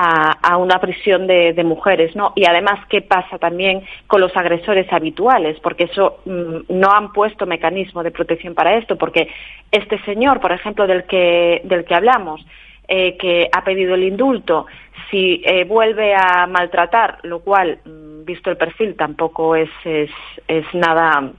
a, 0.00 0.56
una 0.56 0.78
prisión 0.80 1.26
de, 1.26 1.64
mujeres, 1.64 2.14
¿no? 2.14 2.32
Y 2.36 2.44
además, 2.46 2.78
¿qué 2.88 3.02
pasa 3.02 3.38
también 3.38 3.82
con 4.06 4.20
los 4.20 4.36
agresores 4.36 4.90
habituales? 4.92 5.58
Porque 5.60 5.84
eso 5.84 6.20
mm, 6.24 6.56
no 6.68 6.92
han 6.92 7.12
puesto 7.12 7.46
mecanismo 7.46 8.04
de 8.04 8.12
protección 8.12 8.54
para 8.54 8.76
esto, 8.76 8.96
porque 8.96 9.28
este 9.72 9.98
señor, 10.04 10.40
por 10.40 10.52
ejemplo, 10.52 10.86
del 10.86 11.04
que, 11.04 11.62
del 11.64 11.84
que 11.84 11.94
hablamos, 11.96 12.46
eh, 12.86 13.16
que 13.16 13.48
ha 13.52 13.64
pedido 13.64 13.96
el 13.96 14.04
indulto, 14.04 14.66
si 15.10 15.42
eh, 15.44 15.64
vuelve 15.64 16.14
a 16.14 16.46
maltratar, 16.46 17.18
lo 17.24 17.40
cual, 17.40 17.80
mm, 17.84 18.24
visto 18.24 18.50
el 18.50 18.56
perfil, 18.56 18.94
tampoco 18.94 19.56
es, 19.56 19.70
es, 19.84 20.10
es 20.46 20.64
nada 20.74 21.32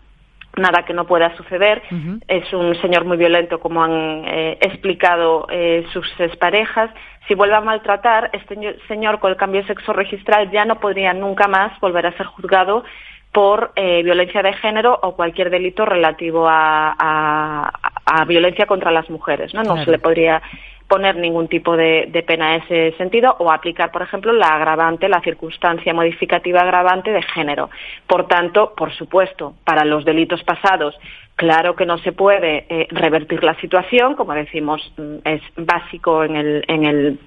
nada 0.56 0.84
que 0.84 0.94
no 0.94 1.06
pueda 1.06 1.36
suceder. 1.38 1.82
Es 2.27 2.51
un 2.53 2.75
señor 2.82 3.06
muy 3.06 3.18
violento, 3.18 3.60
como 3.60 3.84
han 3.84 4.24
eh, 4.25 4.58
explicado 4.62 5.48
eh, 5.50 5.86
sus 5.94 6.08
parejas. 6.38 6.91
Si 7.27 7.36
vuelve 7.36 7.56
a 7.56 7.62
maltratar, 7.62 8.29
este 8.34 8.77
señor 8.88 9.20
con 9.20 9.32
el 9.32 9.38
cambio 9.38 9.62
de 9.62 9.68
sexo 9.68 9.94
registral 9.94 10.51
ya 10.51 10.65
no 10.65 10.79
podría 10.79 11.13
nunca 11.13 11.48
más 11.48 11.79
volver 11.79 12.08
a 12.08 12.18
ser 12.18 12.25
juzgado 12.25 12.84
por 13.32 13.72
eh, 13.75 14.01
violencia 14.03 14.41
de 14.41 14.53
género 14.53 14.98
o 15.03 15.15
cualquier 15.15 15.51
delito 15.51 15.86
relativo 15.86 16.48
a, 16.50 16.96
a, 16.98 18.25
violencia 18.25 18.65
contra 18.65 18.91
las 18.91 19.10
mujeres. 19.10 19.53
No, 19.53 19.62
no 19.63 19.84
se 19.84 19.91
le 19.91 20.00
podría 20.00 20.41
poner 20.89 21.15
ningún 21.15 21.48
tipo 21.48 21.77
de, 21.77 22.24
pena 22.25 22.55
en 22.55 22.63
ese 22.63 22.98
sentido 22.98 23.36
o 23.38 23.51
aplicar, 23.51 23.91
por 23.91 24.01
ejemplo, 24.01 24.34
la 24.34 24.55
agravante, 24.55 25.08
la 25.08 25.22
circunstancia 25.22 25.93
modificativa 25.93 26.62
agravante 26.62 27.12
de 27.12 27.22
género. 27.22 27.69
Por 28.08 28.27
tanto, 28.27 28.74
por 28.75 28.91
supuesto, 28.91 29.53
para 29.63 29.86
los 29.86 30.03
delitos 30.03 30.43
pasados, 30.43 31.00
claro 31.36 31.75
que 31.75 31.86
no 31.86 32.00
se 32.00 32.12
puede 32.12 32.65
eh, 32.69 32.88
revertir 32.89 33.43
la 33.43 33.53
situación, 33.62 34.15
como 34.15 34.34
decimos, 34.34 34.91
mm, 34.98 35.17
es 35.24 35.41
básico 35.55 36.24
en 36.24 36.36
el, 36.36 36.65
en 36.67 36.84
el, 36.84 37.19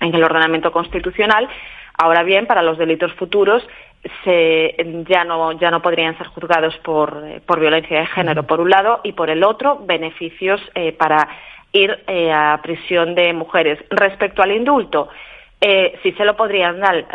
en 0.00 0.14
el 0.14 0.24
ordenamiento 0.24 0.72
constitucional. 0.72 1.46
Ahora 1.98 2.22
bien, 2.22 2.46
para 2.46 2.62
los 2.62 2.78
delitos 2.78 3.12
futuros 3.12 3.62
se, 4.24 5.04
ya, 5.08 5.24
no, 5.24 5.52
ya 5.52 5.70
no 5.70 5.82
podrían 5.82 6.16
ser 6.16 6.28
juzgados 6.28 6.74
por, 6.78 7.22
eh, 7.26 7.42
por 7.46 7.60
violencia 7.60 8.00
de 8.00 8.06
género, 8.06 8.44
por 8.44 8.60
un 8.60 8.70
lado, 8.70 9.00
y 9.04 9.12
por 9.12 9.28
el 9.28 9.44
otro, 9.44 9.80
beneficios 9.84 10.60
eh, 10.74 10.92
para 10.92 11.28
ir 11.74 12.04
eh, 12.06 12.32
a 12.32 12.58
prisión 12.62 13.14
de 13.14 13.32
mujeres. 13.34 13.78
Respecto 13.90 14.42
al 14.42 14.52
indulto, 14.52 15.08
eh, 15.60 15.98
sí 16.02 16.12
se 16.12 16.24
lo 16.24 16.36
podrían 16.36 16.78
dar, 16.78 17.06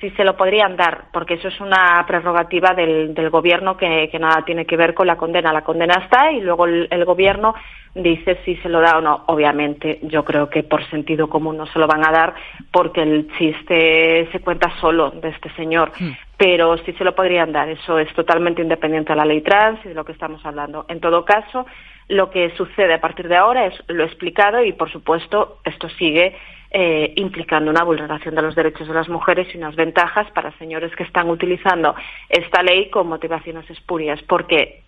sí 0.00 0.10
se 0.10 0.22
lo 0.22 0.36
podrían 0.36 0.76
dar, 0.76 1.04
porque 1.12 1.34
eso 1.34 1.48
es 1.48 1.58
una 1.60 2.04
prerrogativa 2.06 2.74
del, 2.74 3.14
del 3.14 3.30
gobierno 3.30 3.76
que, 3.76 4.10
que, 4.12 4.18
nada 4.18 4.44
tiene 4.44 4.66
que 4.66 4.76
ver 4.76 4.92
con 4.92 5.06
la 5.06 5.16
condena. 5.16 5.52
La 5.52 5.64
condena 5.64 6.02
está 6.04 6.30
y 6.30 6.40
luego 6.40 6.66
el, 6.66 7.04
gobierno 7.06 7.54
dice 7.94 8.38
si 8.44 8.56
se 8.56 8.68
lo 8.68 8.80
da 8.80 8.98
o 8.98 9.00
no. 9.00 9.24
Obviamente, 9.28 9.98
yo 10.02 10.24
creo 10.24 10.50
que 10.50 10.62
por 10.62 10.84
sentido 10.90 11.28
común 11.28 11.56
no 11.56 11.66
se 11.66 11.78
lo 11.78 11.86
van 11.86 12.06
a 12.06 12.12
dar, 12.12 12.34
porque 12.70 13.02
el 13.02 13.28
chiste 13.38 14.28
se 14.30 14.40
cuenta 14.40 14.70
solo 14.78 15.10
de 15.10 15.30
este 15.30 15.50
señor. 15.54 15.90
Hmm. 15.98 16.12
Pero 16.36 16.76
sí 16.76 16.92
se 16.92 17.04
lo 17.04 17.14
podrían 17.14 17.50
dar. 17.50 17.70
Eso 17.70 17.98
es 17.98 18.12
totalmente 18.12 18.60
independiente 18.60 19.14
de 19.14 19.16
la 19.16 19.24
ley 19.24 19.40
trans 19.40 19.82
y 19.86 19.88
de 19.88 19.94
lo 19.94 20.04
que 20.04 20.12
estamos 20.12 20.44
hablando. 20.44 20.84
En 20.88 21.00
todo 21.00 21.24
caso, 21.24 21.64
lo 22.08 22.30
que 22.30 22.54
sucede 22.56 22.94
a 22.94 23.00
partir 23.00 23.28
de 23.28 23.36
ahora 23.36 23.66
es 23.66 23.74
lo 23.88 24.04
explicado 24.04 24.62
y, 24.62 24.72
por 24.72 24.90
supuesto, 24.90 25.58
esto 25.64 25.88
sigue 25.90 26.36
eh, 26.70 27.12
implicando 27.16 27.70
una 27.70 27.84
vulneración 27.84 28.34
de 28.34 28.42
los 28.42 28.54
derechos 28.54 28.86
de 28.86 28.94
las 28.94 29.08
mujeres 29.08 29.48
y 29.54 29.58
unas 29.58 29.74
ventajas 29.76 30.30
para 30.32 30.56
señores 30.58 30.94
que 30.96 31.04
están 31.04 31.30
utilizando 31.30 31.94
esta 32.28 32.62
ley 32.62 32.90
con 32.90 33.08
motivaciones 33.08 33.68
espurias, 33.70 34.20
porque 34.28 34.82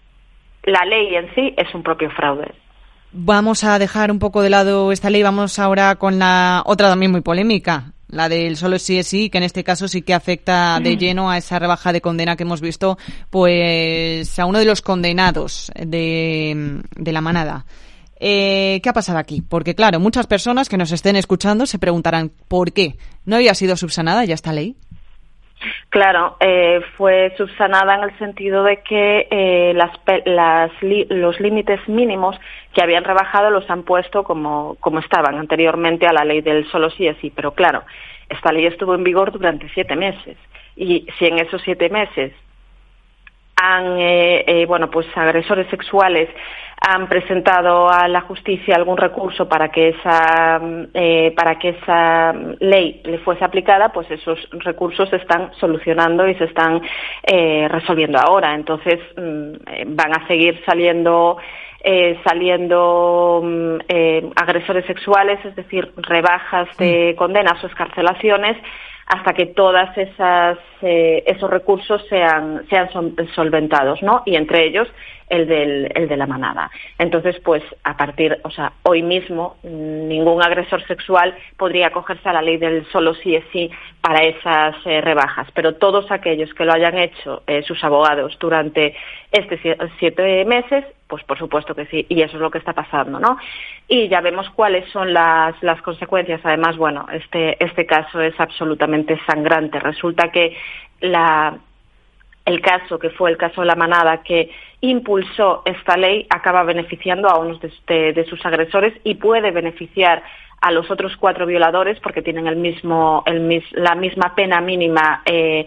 la 0.64 0.84
ley 0.84 1.14
en 1.14 1.34
sí 1.34 1.54
es 1.56 1.74
un 1.74 1.82
propio 1.82 2.10
fraude. 2.10 2.52
Vamos 3.10 3.64
a 3.64 3.78
dejar 3.78 4.10
un 4.10 4.18
poco 4.18 4.42
de 4.42 4.50
lado 4.50 4.92
esta 4.92 5.08
ley, 5.08 5.22
vamos 5.22 5.58
ahora 5.58 5.96
con 5.96 6.18
la 6.18 6.62
otra 6.66 6.88
también 6.88 7.10
muy 7.10 7.22
polémica, 7.22 7.92
la 8.08 8.28
del 8.28 8.56
solo 8.56 8.78
sí 8.78 8.98
es 8.98 9.06
sí, 9.06 9.30
que 9.30 9.38
en 9.38 9.44
este 9.44 9.64
caso 9.64 9.88
sí 9.88 10.02
que 10.02 10.14
afecta 10.14 10.80
de 10.80 10.96
mm. 10.96 10.98
lleno 10.98 11.30
a 11.30 11.38
esa 11.38 11.58
rebaja 11.58 11.92
de 11.92 12.00
condena 12.00 12.36
que 12.36 12.44
hemos 12.44 12.60
visto, 12.60 12.98
pues 13.30 14.38
a 14.38 14.46
uno 14.46 14.58
de 14.58 14.64
los 14.64 14.82
condenados 14.82 15.70
de, 15.74 16.82
de 16.96 17.12
la 17.12 17.20
manada. 17.20 17.66
Eh, 18.20 18.80
¿Qué 18.82 18.88
ha 18.88 18.92
pasado 18.92 19.18
aquí? 19.18 19.42
Porque 19.42 19.74
claro, 19.74 20.00
muchas 20.00 20.26
personas 20.26 20.68
que 20.68 20.76
nos 20.76 20.90
estén 20.90 21.16
escuchando 21.16 21.66
se 21.66 21.78
preguntarán 21.78 22.32
¿por 22.48 22.72
qué? 22.72 22.96
¿No 23.24 23.36
había 23.36 23.54
sido 23.54 23.76
subsanada 23.76 24.24
ya 24.24 24.34
esta 24.34 24.52
ley? 24.52 24.76
Claro, 25.88 26.36
eh, 26.40 26.80
fue 26.96 27.34
subsanada 27.36 27.96
en 27.96 28.04
el 28.04 28.18
sentido 28.18 28.62
de 28.62 28.82
que 28.82 29.26
eh, 29.30 29.72
las, 29.74 29.90
las, 30.24 30.70
los 30.82 31.40
límites 31.40 31.80
mínimos 31.88 32.38
que 32.72 32.82
habían 32.82 33.04
rebajado 33.04 33.50
los 33.50 33.68
han 33.70 33.82
puesto 33.82 34.22
como, 34.22 34.76
como 34.80 35.00
estaban 35.00 35.36
anteriormente 35.36 36.06
a 36.06 36.12
la 36.12 36.24
ley 36.24 36.40
del 36.42 36.70
solo 36.70 36.90
sí 36.90 37.06
es 37.06 37.16
sí. 37.18 37.32
Pero 37.34 37.52
claro, 37.52 37.82
esta 38.28 38.52
ley 38.52 38.66
estuvo 38.66 38.94
en 38.94 39.04
vigor 39.04 39.32
durante 39.32 39.68
siete 39.70 39.96
meses. 39.96 40.36
Y 40.76 41.06
si 41.18 41.26
en 41.26 41.38
esos 41.38 41.60
siete 41.62 41.88
meses 41.88 42.32
han, 43.56 43.98
eh, 43.98 44.44
eh, 44.46 44.66
bueno, 44.66 44.90
pues 44.90 45.06
agresores 45.16 45.68
sexuales 45.68 46.28
han 46.80 47.08
presentado 47.08 47.90
a 47.90 48.08
la 48.08 48.22
justicia 48.22 48.76
algún 48.76 48.96
recurso 48.96 49.48
para 49.48 49.68
que 49.68 49.88
esa 49.88 50.60
eh, 50.94 51.32
para 51.36 51.58
que 51.58 51.70
esa 51.70 52.32
ley 52.60 53.00
le 53.04 53.18
fuese 53.18 53.44
aplicada 53.44 53.90
pues 53.90 54.10
esos 54.10 54.38
recursos 54.64 55.08
se 55.10 55.16
están 55.16 55.52
solucionando 55.58 56.26
y 56.28 56.34
se 56.36 56.44
están 56.44 56.80
resolviendo 57.68 58.18
ahora. 58.18 58.54
Entonces 58.54 59.00
mm, 59.16 59.94
van 59.94 60.12
a 60.12 60.26
seguir 60.26 60.60
saliendo 60.64 61.36
saliendo 62.24 63.40
mm, 63.42 63.78
agresores 64.36 64.84
sexuales 64.86 65.38
es 65.44 65.54
decir 65.56 65.92
rebajas 65.96 66.68
de 66.76 67.14
condenas 67.16 67.62
o 67.62 67.66
escarcelaciones 67.66 68.56
hasta 69.08 69.32
que 69.32 69.46
todas 69.46 69.96
esas 69.96 70.58
eh, 70.82 71.24
esos 71.26 71.50
recursos 71.50 72.04
sean 72.08 72.66
sean 72.68 72.90
solventados, 73.34 74.02
¿no? 74.02 74.22
Y 74.26 74.36
entre 74.36 74.66
ellos 74.66 74.86
el 75.30 75.48
del 75.48 75.90
el 75.94 76.08
de 76.08 76.16
la 76.16 76.26
manada. 76.26 76.70
Entonces, 76.98 77.40
pues 77.40 77.62
a 77.84 77.96
partir, 77.96 78.38
o 78.44 78.50
sea, 78.50 78.72
hoy 78.82 79.02
mismo 79.02 79.56
ningún 79.62 80.42
agresor 80.42 80.86
sexual 80.86 81.34
podría 81.56 81.86
acogerse 81.86 82.28
a 82.28 82.34
la 82.34 82.42
ley 82.42 82.58
del 82.58 82.84
solo 82.92 83.14
sí 83.14 83.34
es 83.34 83.44
sí 83.50 83.70
para 84.02 84.24
esas 84.24 84.76
eh, 84.84 85.00
rebajas, 85.00 85.48
pero 85.54 85.76
todos 85.76 86.10
aquellos 86.10 86.52
que 86.52 86.66
lo 86.66 86.74
hayan 86.74 86.98
hecho 86.98 87.42
eh, 87.46 87.62
sus 87.62 87.82
abogados 87.82 88.36
durante 88.38 88.94
este 89.32 89.58
siete 89.98 90.44
meses 90.44 90.84
pues 91.08 91.24
por 91.24 91.38
supuesto 91.38 91.74
que 91.74 91.86
sí, 91.86 92.06
y 92.08 92.20
eso 92.20 92.36
es 92.36 92.42
lo 92.42 92.50
que 92.50 92.58
está 92.58 92.74
pasando, 92.74 93.18
¿no? 93.18 93.38
Y 93.88 94.08
ya 94.08 94.20
vemos 94.20 94.48
cuáles 94.50 94.88
son 94.90 95.12
las, 95.12 95.60
las 95.62 95.80
consecuencias. 95.80 96.40
Además, 96.44 96.76
bueno, 96.76 97.06
este, 97.10 97.62
este 97.64 97.86
caso 97.86 98.20
es 98.20 98.38
absolutamente 98.38 98.97
sangrante. 99.26 99.78
Resulta 99.80 100.30
que 100.30 100.56
la, 101.00 101.58
el 102.44 102.60
caso, 102.60 102.98
que 102.98 103.10
fue 103.10 103.30
el 103.30 103.36
caso 103.36 103.60
de 103.60 103.66
la 103.66 103.74
manada, 103.74 104.22
que 104.22 104.50
impulsó 104.80 105.62
esta 105.64 105.96
ley, 105.96 106.26
acaba 106.30 106.62
beneficiando 106.62 107.28
a 107.28 107.38
unos 107.38 107.60
de, 107.60 108.12
de 108.12 108.24
sus 108.24 108.44
agresores 108.46 108.94
y 109.04 109.14
puede 109.14 109.50
beneficiar 109.50 110.22
a 110.60 110.72
los 110.72 110.90
otros 110.90 111.16
cuatro 111.16 111.46
violadores 111.46 112.00
porque 112.00 112.22
tienen 112.22 112.46
el 112.46 112.56
mismo, 112.56 113.22
el, 113.26 113.62
la 113.72 113.94
misma 113.94 114.34
pena 114.34 114.60
mínima 114.60 115.22
eh, 115.24 115.66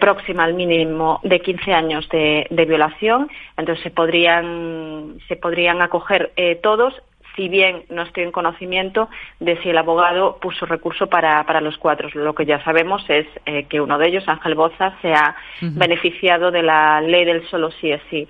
próxima 0.00 0.44
al 0.44 0.54
mínimo 0.54 1.20
de 1.22 1.40
15 1.40 1.72
años 1.72 2.08
de, 2.10 2.46
violación. 2.50 3.30
Entonces 3.56 3.82
se 3.82 3.90
podrían, 3.90 5.18
se 5.26 5.36
podrían 5.36 5.82
acoger 5.82 6.32
eh, 6.36 6.56
todos 6.56 6.94
si 7.38 7.48
bien 7.48 7.84
no 7.88 8.02
estoy 8.02 8.24
en 8.24 8.32
conocimiento 8.32 9.08
de 9.38 9.56
si 9.62 9.70
el 9.70 9.78
abogado 9.78 10.38
puso 10.40 10.66
recurso 10.66 11.06
para, 11.06 11.44
para 11.44 11.60
los 11.60 11.78
cuatro. 11.78 12.08
Lo 12.14 12.34
que 12.34 12.44
ya 12.44 12.62
sabemos 12.64 13.04
es 13.08 13.26
eh, 13.46 13.66
que 13.68 13.80
uno 13.80 13.96
de 13.96 14.08
ellos, 14.08 14.24
Ángel 14.26 14.56
Boza, 14.56 14.96
se 15.00 15.12
ha 15.12 15.36
beneficiado 15.60 16.50
de 16.50 16.64
la 16.64 17.00
ley 17.00 17.24
del 17.24 17.46
solo 17.48 17.70
sí 17.70 17.92
es 17.92 18.02
sí. 18.10 18.26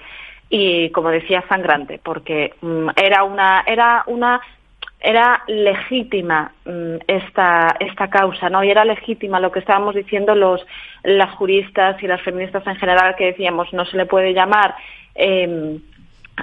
Y 0.50 0.90
como 0.90 1.08
decía, 1.08 1.42
sangrante, 1.48 1.98
porque 2.02 2.52
mm, 2.60 2.88
era 2.96 3.24
una, 3.24 3.64
era 3.66 4.04
una 4.06 4.42
era 5.00 5.42
legítima 5.46 6.52
mm, 6.66 6.96
esta, 7.06 7.76
esta 7.80 8.10
causa, 8.10 8.50
¿no? 8.50 8.62
Y 8.62 8.70
era 8.70 8.84
legítima 8.84 9.40
lo 9.40 9.52
que 9.52 9.60
estábamos 9.60 9.94
diciendo 9.94 10.34
los, 10.34 10.66
las 11.02 11.34
juristas 11.36 12.02
y 12.02 12.06
las 12.06 12.20
feministas 12.20 12.66
en 12.66 12.76
general, 12.76 13.16
que 13.16 13.26
decíamos 13.26 13.72
no 13.72 13.86
se 13.86 13.96
le 13.96 14.04
puede 14.04 14.34
llamar 14.34 14.74
eh, 15.14 15.78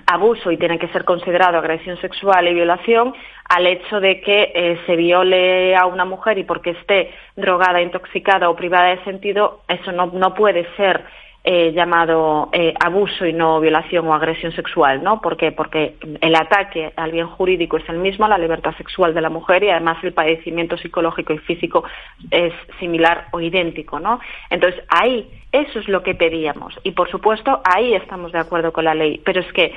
abuso 0.08 0.52
y 0.52 0.58
tiene 0.58 0.80
que 0.80 0.88
ser 0.90 1.04
considerado 1.06 1.58
agresión 1.58 1.98
sexual 2.02 2.48
y 2.48 2.54
violación 2.54 3.14
al 3.50 3.68
hecho 3.68 4.00
de 4.00 4.22
que 4.22 4.52
eh, 4.56 4.80
se 4.86 4.96
viole 4.96 5.76
a 5.76 5.86
una 5.86 6.06
mujer 6.06 6.38
y 6.38 6.44
porque 6.44 6.72
esté 6.72 7.12
drogada, 7.36 7.82
intoxicada 7.82 8.50
o 8.50 8.56
privada 8.56 8.90
de 8.90 9.04
sentido, 9.04 9.62
eso 9.68 9.92
no, 9.92 10.08
no 10.08 10.34
puede 10.34 10.68
ser 10.76 11.04
llamado 11.46 12.50
eh, 12.52 12.74
abuso 12.80 13.26
y 13.26 13.32
no 13.32 13.60
violación 13.60 14.08
o 14.08 14.14
agresión 14.14 14.52
sexual, 14.54 15.04
¿no? 15.04 15.22
¿Por 15.22 15.38
qué? 15.38 15.52
Porque 15.52 15.96
el 16.22 16.36
ataque 16.36 16.92
al 16.96 17.12
bien 17.12 17.28
jurídico 17.28 17.78
es 17.78 17.88
el 17.88 18.00
mismo, 18.00 18.28
la 18.28 18.38
libertad 18.38 18.76
sexual 18.78 19.14
de 19.14 19.22
la 19.22 19.30
mujer 19.30 19.64
y 19.64 19.70
además 19.70 20.04
el 20.04 20.14
padecimiento 20.14 20.76
psicológico 20.78 21.34
y 21.34 21.38
físico 21.38 21.84
es 22.32 22.54
similar 22.80 23.28
o 23.32 23.42
idéntico, 23.42 24.00
¿no? 24.00 24.20
Entonces 24.50 24.84
ahí 24.90 25.30
eso 25.52 25.80
es 25.80 25.88
lo 25.88 26.02
que 26.02 26.16
pedíamos 26.16 26.80
y 26.84 26.92
por 26.92 27.10
supuesto 27.12 27.62
ahí 27.64 27.94
estamos 27.94 28.32
de 28.32 28.40
acuerdo 28.40 28.74
con 28.74 28.86
la 28.86 28.96
ley, 28.96 29.22
pero 29.24 29.42
es 29.42 29.54
que 29.54 29.74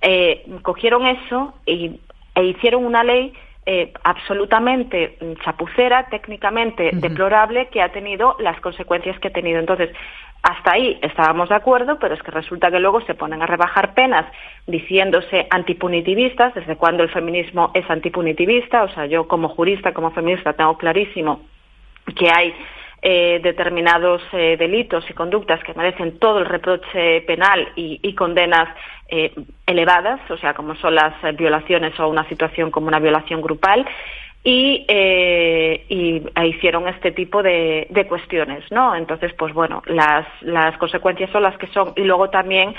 eh, 0.00 0.46
cogieron 0.62 1.06
eso 1.06 1.54
y, 1.66 2.00
e 2.34 2.44
hicieron 2.44 2.84
una 2.86 3.04
ley 3.04 3.34
eh, 3.72 3.92
absolutamente 4.02 5.16
chapucera, 5.44 6.08
técnicamente 6.10 6.90
deplorable, 6.92 7.68
que 7.68 7.80
ha 7.80 7.92
tenido 7.92 8.34
las 8.40 8.60
consecuencias 8.60 9.16
que 9.20 9.28
ha 9.28 9.32
tenido. 9.32 9.60
Entonces, 9.60 9.90
hasta 10.42 10.72
ahí 10.72 10.98
estábamos 11.02 11.50
de 11.50 11.54
acuerdo, 11.54 11.96
pero 12.00 12.16
es 12.16 12.22
que 12.24 12.32
resulta 12.32 12.68
que 12.72 12.80
luego 12.80 13.00
se 13.02 13.14
ponen 13.14 13.42
a 13.42 13.46
rebajar 13.46 13.94
penas 13.94 14.26
diciéndose 14.66 15.46
antipunitivistas. 15.50 16.52
¿Desde 16.52 16.74
cuándo 16.74 17.04
el 17.04 17.10
feminismo 17.10 17.70
es 17.72 17.88
antipunitivista? 17.88 18.82
O 18.82 18.88
sea, 18.88 19.06
yo 19.06 19.28
como 19.28 19.48
jurista, 19.50 19.94
como 19.94 20.10
feminista, 20.10 20.54
tengo 20.54 20.76
clarísimo 20.76 21.42
que 22.16 22.28
hay 22.28 22.52
eh, 23.02 23.40
determinados 23.42 24.20
eh, 24.32 24.56
delitos 24.58 25.08
y 25.08 25.14
conductas 25.14 25.62
que 25.64 25.72
merecen 25.72 26.18
todo 26.18 26.40
el 26.40 26.44
reproche 26.44 27.22
penal 27.22 27.68
y, 27.74 28.14
condenas 28.14 28.68
eh, 29.10 29.32
elevadas, 29.66 30.20
o 30.30 30.36
sea, 30.36 30.54
como 30.54 30.74
son 30.76 30.94
las 30.94 31.14
violaciones 31.36 31.98
o 31.98 32.08
una 32.08 32.28
situación 32.28 32.70
como 32.70 32.88
una 32.88 32.98
violación 32.98 33.42
grupal, 33.42 33.86
y, 34.42 34.86
eh, 34.88 35.84
e 35.88 36.46
hicieron 36.46 36.88
este 36.88 37.12
tipo 37.12 37.42
de, 37.42 37.86
de, 37.90 38.06
cuestiones, 38.06 38.64
¿no? 38.70 38.94
Entonces, 38.96 39.34
pues 39.34 39.52
bueno, 39.52 39.82
las, 39.84 40.26
las 40.40 40.78
consecuencias 40.78 41.30
son 41.30 41.42
las 41.42 41.58
que 41.58 41.66
son. 41.68 41.92
Y 41.94 42.04
luego 42.04 42.30
también 42.30 42.74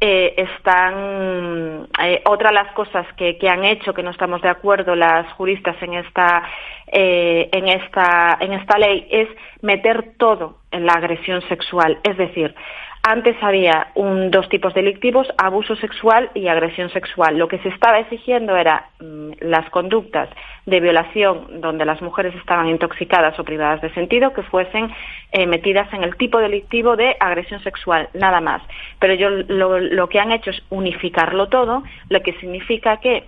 eh, 0.00 0.34
están 0.38 1.86
eh, 2.02 2.22
otra 2.24 2.48
de 2.48 2.54
las 2.54 2.72
cosas 2.72 3.06
que, 3.16 3.36
que, 3.36 3.48
han 3.48 3.64
hecho 3.64 3.92
que 3.92 4.02
no 4.02 4.10
estamos 4.10 4.40
de 4.40 4.48
acuerdo 4.48 4.94
las 4.94 5.30
juristas 5.34 5.76
en 5.82 5.94
esta 5.94 6.44
eh, 6.86 7.48
en 7.52 7.68
esta 7.68 8.38
en 8.40 8.54
esta 8.54 8.78
ley 8.78 9.06
es 9.10 9.28
meter 9.60 10.14
todo 10.16 10.58
en 10.70 10.86
la 10.86 10.94
agresión 10.94 11.42
sexual, 11.42 11.98
es 12.04 12.16
decir, 12.16 12.54
antes 13.04 13.36
había 13.42 13.88
un, 13.96 14.30
dos 14.30 14.48
tipos 14.48 14.74
delictivos, 14.74 15.26
abuso 15.36 15.74
sexual 15.76 16.30
y 16.34 16.46
agresión 16.46 16.88
sexual. 16.90 17.36
Lo 17.36 17.48
que 17.48 17.58
se 17.58 17.68
estaba 17.68 17.98
exigiendo 17.98 18.56
era 18.56 18.90
mm, 19.00 19.32
las 19.40 19.68
conductas 19.70 20.28
de 20.66 20.78
violación 20.78 21.60
donde 21.60 21.84
las 21.84 22.00
mujeres 22.00 22.32
estaban 22.36 22.68
intoxicadas 22.68 23.36
o 23.40 23.44
privadas 23.44 23.80
de 23.80 23.92
sentido 23.94 24.32
que 24.32 24.44
fuesen 24.44 24.88
eh, 25.32 25.46
metidas 25.46 25.92
en 25.92 26.04
el 26.04 26.16
tipo 26.16 26.38
delictivo 26.38 26.94
de 26.94 27.16
agresión 27.18 27.60
sexual, 27.64 28.08
nada 28.14 28.40
más. 28.40 28.62
Pero 29.00 29.14
yo, 29.14 29.30
lo, 29.30 29.80
lo 29.80 30.08
que 30.08 30.20
han 30.20 30.30
hecho 30.30 30.50
es 30.50 30.62
unificarlo 30.70 31.48
todo, 31.48 31.82
lo 32.08 32.20
que 32.22 32.34
significa 32.34 32.98
que 32.98 33.24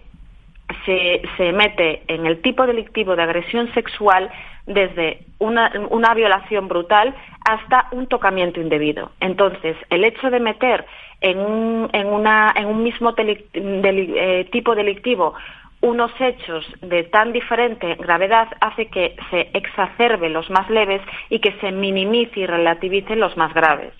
se, 0.84 1.22
se 1.36 1.52
mete 1.52 2.02
en 2.08 2.26
el 2.26 2.40
tipo 2.40 2.66
delictivo 2.66 3.16
de 3.16 3.22
agresión 3.22 3.72
sexual 3.74 4.30
desde 4.66 5.20
una, 5.38 5.70
una, 5.90 6.14
violación 6.14 6.68
brutal 6.68 7.14
hasta 7.44 7.88
un 7.92 8.06
tocamiento 8.06 8.60
indebido. 8.60 9.10
Entonces, 9.20 9.76
el 9.90 10.04
hecho 10.04 10.30
de 10.30 10.40
meter 10.40 10.86
en 11.20 11.38
un, 11.38 11.90
en 11.92 12.06
una, 12.06 12.52
en 12.56 12.66
un 12.66 12.82
mismo 12.82 13.14
eh, 13.16 14.48
tipo 14.50 14.74
delictivo 14.74 15.34
unos 15.82 16.12
hechos 16.18 16.64
de 16.80 17.02
tan 17.02 17.32
diferente 17.32 17.94
gravedad 17.96 18.48
hace 18.62 18.86
que 18.86 19.16
se 19.30 19.50
exacerbe 19.52 20.30
los 20.30 20.48
más 20.48 20.70
leves 20.70 21.02
y 21.28 21.40
que 21.40 21.52
se 21.60 21.72
minimice 21.72 22.40
y 22.40 22.46
relativice 22.46 23.16
los 23.16 23.36
más 23.36 23.52
graves 23.52 23.92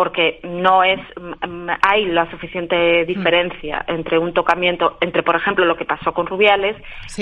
porque 0.00 0.40
no 0.44 0.82
es 0.82 0.98
mm, 0.98 1.68
hay 1.82 2.06
la 2.06 2.24
suficiente 2.30 3.04
diferencia 3.04 3.84
entre 3.86 4.18
un 4.18 4.32
tocamiento 4.32 4.96
entre 5.02 5.22
por 5.22 5.36
ejemplo 5.36 5.66
lo 5.66 5.76
que 5.76 5.84
pasó 5.84 6.14
con 6.14 6.26
Rubiales 6.26 6.74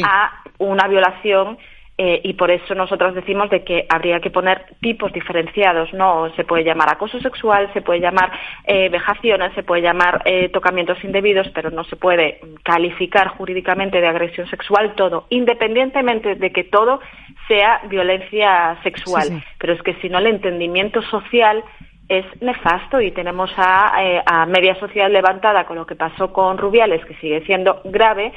a 0.05 0.45
una 0.59 0.87
violación 0.87 1.59
eh, 2.01 2.21
y 2.23 2.35
por 2.35 2.53
eso 2.53 2.77
nosotros 2.77 3.17
decimos 3.17 3.51
de 3.51 3.65
que 3.65 3.85
habría 3.89 4.21
que 4.21 4.31
poner 4.31 4.77
tipos 4.81 5.13
diferenciados, 5.13 5.93
no 5.93 6.33
se 6.37 6.45
puede 6.45 6.63
llamar 6.63 6.89
acoso 6.93 7.19
sexual, 7.19 7.69
se 7.73 7.83
puede 7.83 7.99
llamar 7.99 8.31
eh, 8.65 8.89
vejaciones, 8.89 9.53
se 9.57 9.65
puede 9.65 9.83
llamar 9.83 10.23
eh, 10.25 10.49
tocamientos 10.51 11.03
indebidos, 11.03 11.49
pero 11.53 11.73
no 11.73 11.83
se 11.83 11.97
puede 11.97 12.41
calificar 12.63 13.27
jurídicamente 13.27 14.01
de 14.01 14.07
agresión 14.07 14.49
sexual 14.49 14.95
todo, 14.95 15.27
independientemente 15.31 16.37
de 16.37 16.53
que 16.53 16.63
todo 16.63 17.01
sea 17.49 17.81
violencia 17.89 18.79
sexual. 18.85 19.43
Pero 19.59 19.73
es 19.73 19.83
que 19.83 19.95
si 19.95 20.09
no 20.09 20.19
el 20.19 20.29
entendimiento 20.29 21.03
social 21.03 21.65
es 22.09 22.25
nefasto 22.41 23.01
y 23.01 23.11
tenemos 23.11 23.51
a, 23.57 24.23
a 24.25 24.47
media 24.47 24.75
sociedad 24.81 25.11
levantada 25.11 25.67
con 25.67 25.77
lo 25.77 25.87
que 25.87 25.95
pasó 25.95 26.33
con 26.33 26.57
Rubiales, 26.57 27.05
que 27.05 27.15
sigue 27.17 27.45
siendo 27.45 27.83
grave, 27.85 28.33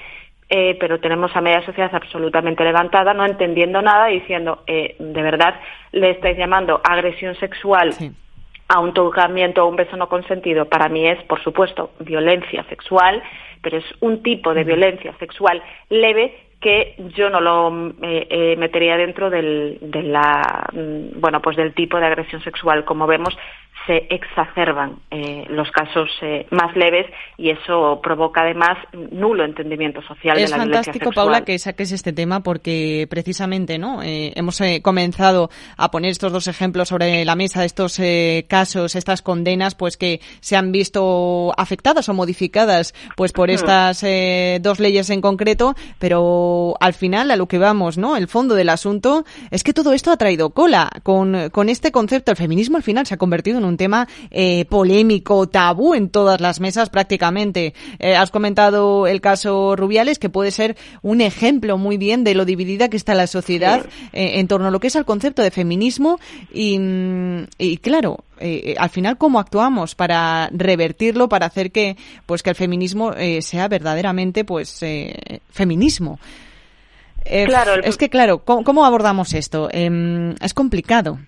eh, 0.49 0.75
pero 0.79 0.99
tenemos 0.99 1.33
a 1.33 1.39
media 1.39 1.65
sociedad 1.65 1.95
absolutamente 1.95 2.63
levantada, 2.65 3.13
no 3.13 3.25
entendiendo 3.25 3.81
nada, 3.81 4.07
diciendo, 4.07 4.63
eh, 4.67 4.97
de 4.99 5.21
verdad, 5.21 5.55
le 5.93 6.09
estáis 6.11 6.37
llamando 6.37 6.81
agresión 6.83 7.35
sexual 7.35 7.95
a 8.67 8.79
un 8.79 8.93
tocamiento 8.93 9.63
o 9.63 9.69
un 9.69 9.77
beso 9.77 9.95
no 9.95 10.09
consentido. 10.09 10.65
Para 10.65 10.89
mí 10.89 11.07
es, 11.07 11.23
por 11.23 11.41
supuesto, 11.41 11.91
violencia 11.99 12.65
sexual, 12.65 13.23
pero 13.61 13.77
es 13.77 13.85
un 14.01 14.21
tipo 14.23 14.53
de 14.53 14.65
violencia 14.65 15.13
sexual 15.19 15.63
leve 15.89 16.50
que 16.61 16.95
yo 17.15 17.29
no 17.29 17.41
lo 17.41 17.93
eh, 18.03 18.55
metería 18.57 18.95
dentro 18.95 19.29
del, 19.29 19.79
de 19.81 20.03
la, 20.03 20.69
mm, 20.71 21.19
bueno, 21.19 21.41
pues 21.41 21.57
del 21.57 21.73
tipo 21.73 21.97
de 21.97 22.05
agresión 22.05 22.41
sexual. 22.43 22.85
Como 22.85 23.07
vemos, 23.07 23.35
se 23.87 24.07
exacerban 24.09 24.99
eh, 25.09 25.45
los 25.49 25.69
casos 25.71 26.09
eh, 26.21 26.45
más 26.51 26.75
leves 26.75 27.07
y 27.37 27.49
eso 27.49 27.99
provoca 28.01 28.41
además 28.41 28.77
nulo 29.11 29.43
entendimiento 29.43 30.01
social 30.01 30.37
es 30.37 30.51
de 30.51 30.57
la 30.57 30.63
violencia 30.65 30.93
sexual. 30.93 31.13
Paula, 31.15 31.45
que 31.45 31.57
saques 31.59 31.91
este 31.91 32.13
tema 32.13 32.41
porque 32.41 33.07
precisamente 33.09 33.77
no 33.77 34.01
eh, 34.03 34.33
hemos 34.35 34.61
eh, 34.61 34.81
comenzado 34.81 35.49
a 35.77 35.91
poner 35.91 36.11
estos 36.11 36.31
dos 36.31 36.47
ejemplos 36.47 36.89
sobre 36.89 37.25
la 37.25 37.35
mesa, 37.35 37.65
estos 37.65 37.99
eh, 37.99 38.45
casos, 38.47 38.95
estas 38.95 39.21
condenas, 39.21 39.75
pues 39.75 39.97
que 39.97 40.21
se 40.39 40.55
han 40.55 40.71
visto 40.71 41.53
afectadas 41.57 42.09
o 42.09 42.13
modificadas 42.13 42.93
pues 43.15 43.31
por 43.31 43.49
estas 43.49 44.03
eh, 44.03 44.59
dos 44.61 44.79
leyes 44.79 45.09
en 45.09 45.21
concreto, 45.21 45.75
pero 45.99 46.75
al 46.79 46.93
final 46.93 47.31
a 47.31 47.35
lo 47.35 47.47
que 47.47 47.57
vamos, 47.57 47.97
¿no? 47.97 48.15
El 48.15 48.27
fondo 48.27 48.55
del 48.55 48.69
asunto 48.69 49.25
es 49.49 49.63
que 49.63 49.73
todo 49.73 49.93
esto 49.93 50.11
ha 50.11 50.17
traído 50.17 50.51
cola 50.51 50.89
con, 51.03 51.49
con 51.49 51.69
este 51.69 51.91
concepto. 51.91 52.31
El 52.31 52.37
feminismo 52.37 52.77
al 52.77 52.83
final 52.83 53.05
se 53.05 53.15
ha 53.15 53.17
convertido 53.17 53.57
en 53.57 53.65
un 53.65 53.70
un 53.71 53.77
tema 53.77 54.07
eh, 54.29 54.65
polémico, 54.65 55.47
tabú 55.47 55.95
en 55.95 56.09
todas 56.09 56.39
las 56.39 56.59
mesas 56.59 56.89
prácticamente. 56.89 57.73
Eh, 57.99 58.15
has 58.15 58.29
comentado 58.29 59.07
el 59.07 59.21
caso 59.21 59.75
Rubiales, 59.75 60.19
que 60.19 60.29
puede 60.29 60.51
ser 60.51 60.77
un 61.01 61.21
ejemplo 61.21 61.77
muy 61.77 61.97
bien 61.97 62.23
de 62.23 62.35
lo 62.35 62.45
dividida 62.45 62.89
que 62.89 62.97
está 62.97 63.15
la 63.15 63.27
sociedad 63.27 63.85
eh, 64.13 64.39
en 64.39 64.47
torno 64.47 64.67
a 64.67 64.71
lo 64.71 64.79
que 64.79 64.87
es 64.87 64.95
el 64.95 65.05
concepto 65.05 65.41
de 65.41 65.51
feminismo 65.51 66.19
y, 66.53 66.77
mm, 66.77 67.47
y 67.57 67.77
claro, 67.77 68.23
eh, 68.41 68.75
al 68.77 68.89
final 68.89 69.17
cómo 69.17 69.39
actuamos 69.39 69.93
para 69.93 70.49
revertirlo, 70.51 71.29
para 71.29 71.45
hacer 71.45 71.71
que 71.71 71.95
pues 72.25 72.41
que 72.41 72.49
el 72.49 72.55
feminismo 72.55 73.13
eh, 73.13 73.43
sea 73.43 73.67
verdaderamente 73.67 74.43
pues 74.43 74.81
eh, 74.81 75.41
feminismo. 75.51 76.19
claro, 77.23 77.83
es 77.83 77.97
que 77.97 78.09
claro, 78.09 78.39
¿cómo, 78.39 78.63
cómo 78.63 78.83
abordamos 78.83 79.33
esto? 79.33 79.69
Em, 79.71 80.33
es 80.41 80.55
complicado. 80.55 81.19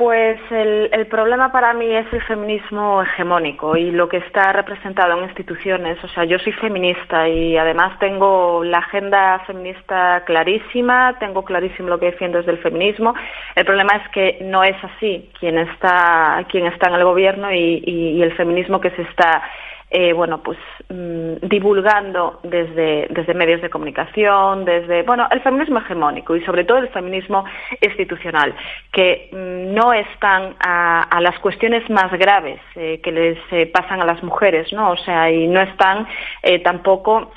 Pues 0.00 0.40
el, 0.50 0.88
el, 0.92 1.06
problema 1.08 1.52
para 1.52 1.74
mí 1.74 1.94
es 1.94 2.10
el 2.12 2.22
feminismo 2.22 3.02
hegemónico 3.02 3.76
y 3.76 3.90
lo 3.90 4.08
que 4.08 4.16
está 4.16 4.50
representado 4.50 5.12
en 5.18 5.24
instituciones. 5.24 6.02
O 6.02 6.08
sea, 6.08 6.24
yo 6.24 6.38
soy 6.38 6.52
feminista 6.54 7.28
y 7.28 7.58
además 7.58 7.98
tengo 7.98 8.64
la 8.64 8.78
agenda 8.78 9.40
feminista 9.46 10.22
clarísima, 10.24 11.18
tengo 11.18 11.44
clarísimo 11.44 11.90
lo 11.90 11.98
que 11.98 12.12
defiendo 12.12 12.38
desde 12.38 12.52
el 12.52 12.62
feminismo. 12.62 13.14
El 13.54 13.66
problema 13.66 13.92
es 14.02 14.08
que 14.10 14.38
no 14.40 14.64
es 14.64 14.76
así 14.82 15.30
quien 15.38 15.58
está, 15.58 16.46
quien 16.48 16.66
está 16.66 16.88
en 16.88 16.94
el 16.94 17.04
gobierno 17.04 17.52
y, 17.52 18.22
el 18.22 18.34
feminismo 18.36 18.80
que 18.80 18.90
se 18.92 19.02
está 19.02 19.42
eh, 19.90 20.12
bueno, 20.12 20.42
pues 20.42 20.58
mm, 20.88 21.46
divulgando 21.48 22.40
desde, 22.44 23.08
desde 23.10 23.34
medios 23.34 23.60
de 23.60 23.70
comunicación, 23.70 24.64
desde, 24.64 25.02
bueno, 25.02 25.26
el 25.30 25.40
feminismo 25.40 25.80
hegemónico 25.80 26.36
y 26.36 26.44
sobre 26.44 26.64
todo 26.64 26.78
el 26.78 26.88
feminismo 26.90 27.44
institucional, 27.80 28.54
que 28.92 29.28
mm, 29.32 29.74
no 29.74 29.92
están 29.92 30.54
a, 30.60 31.20
las 31.20 31.38
cuestiones 31.40 31.88
más 31.90 32.10
graves 32.12 32.60
eh, 32.76 33.00
que 33.02 33.12
les 33.12 33.38
eh, 33.50 33.66
pasan 33.66 34.00
a 34.00 34.06
las 34.06 34.22
mujeres, 34.22 34.72
¿no? 34.72 34.92
O 34.92 34.96
sea, 34.96 35.30
y 35.30 35.46
no 35.48 35.60
están 35.60 36.06
eh, 36.42 36.60
tampoco 36.60 37.30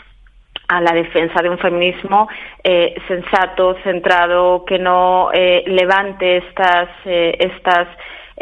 a 0.67 0.81
la 0.81 0.93
defensa 0.93 1.41
de 1.41 1.49
un 1.49 1.57
feminismo 1.57 2.27
eh, 2.63 2.95
sensato, 3.07 3.75
centrado, 3.83 4.63
que 4.65 4.79
no 4.79 5.29
eh, 5.33 5.63
levante 5.67 6.37
estas, 6.37 6.89
eh, 7.05 7.35
estas 7.39 7.87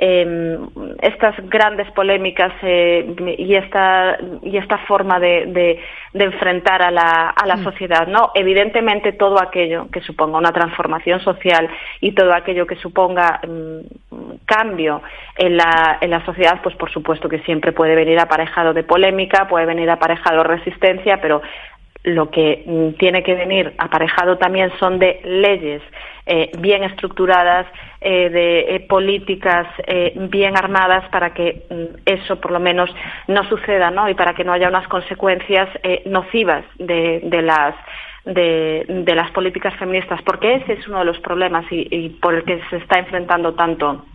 eh, 0.03 0.57
estas 1.03 1.35
grandes 1.47 1.89
polémicas 1.91 2.51
eh, 2.63 3.35
y 3.37 3.53
esta 3.53 4.17
y 4.41 4.57
esta 4.57 4.79
forma 4.79 5.19
de, 5.19 5.45
de, 5.45 5.79
de 6.11 6.23
enfrentar 6.25 6.81
a 6.81 6.89
la, 6.89 7.29
a 7.29 7.45
la 7.45 7.57
mm. 7.57 7.63
sociedad 7.63 8.07
no 8.07 8.31
evidentemente 8.33 9.13
todo 9.13 9.39
aquello 9.39 9.89
que 9.91 10.01
suponga 10.01 10.39
una 10.39 10.51
transformación 10.51 11.19
social 11.19 11.69
y 11.99 12.13
todo 12.13 12.33
aquello 12.33 12.65
que 12.65 12.77
suponga 12.77 13.41
um, 13.47 13.83
cambio 14.45 15.03
en 15.37 15.57
la, 15.57 15.99
en 16.01 16.09
la 16.09 16.25
sociedad 16.25 16.61
pues 16.63 16.75
por 16.77 16.91
supuesto 16.91 17.29
que 17.29 17.37
siempre 17.43 17.71
puede 17.71 17.93
venir 17.93 18.19
aparejado 18.19 18.73
de 18.73 18.83
polémica 18.83 19.47
puede 19.47 19.67
venir 19.67 19.87
aparejado 19.91 20.37
de 20.37 20.55
resistencia 20.55 21.21
pero 21.21 21.43
lo 22.03 22.29
que 22.31 22.63
mm, 22.65 22.97
tiene 22.97 23.23
que 23.23 23.35
venir 23.35 23.73
aparejado 23.77 24.37
también 24.37 24.71
son 24.79 24.99
de 24.99 25.19
leyes 25.23 25.81
eh, 26.25 26.51
bien 26.59 26.83
estructuradas, 26.83 27.67
eh, 27.99 28.29
de 28.29 28.75
eh, 28.75 28.79
políticas 28.87 29.67
bien 30.29 30.57
armadas 30.57 31.07
para 31.09 31.33
que 31.33 31.63
mm, 31.69 32.01
eso 32.05 32.39
por 32.39 32.51
lo 32.51 32.59
menos 32.59 32.89
no 33.27 33.43
suceda 33.47 33.91
¿no? 33.91 34.09
y 34.09 34.13
para 34.13 34.33
que 34.33 34.43
no 34.43 34.53
haya 34.53 34.69
unas 34.69 34.87
consecuencias 34.87 35.69
nocivas 36.05 36.65
de, 36.77 37.21
de 37.23 37.41
las 37.41 37.75
de, 38.23 39.03
las 39.15 39.31
políticas 39.31 39.75
feministas, 39.77 40.21
porque 40.21 40.53
ese 40.53 40.73
es 40.73 40.87
uno 40.87 40.99
de 40.99 41.05
los 41.05 41.17
problemas 41.21 41.65
y 41.71 42.09
por 42.21 42.35
el 42.35 42.43
que 42.43 42.61
se 42.69 42.77
está 42.77 42.99
enfrentando 42.99 43.55
tanto 43.55 44.05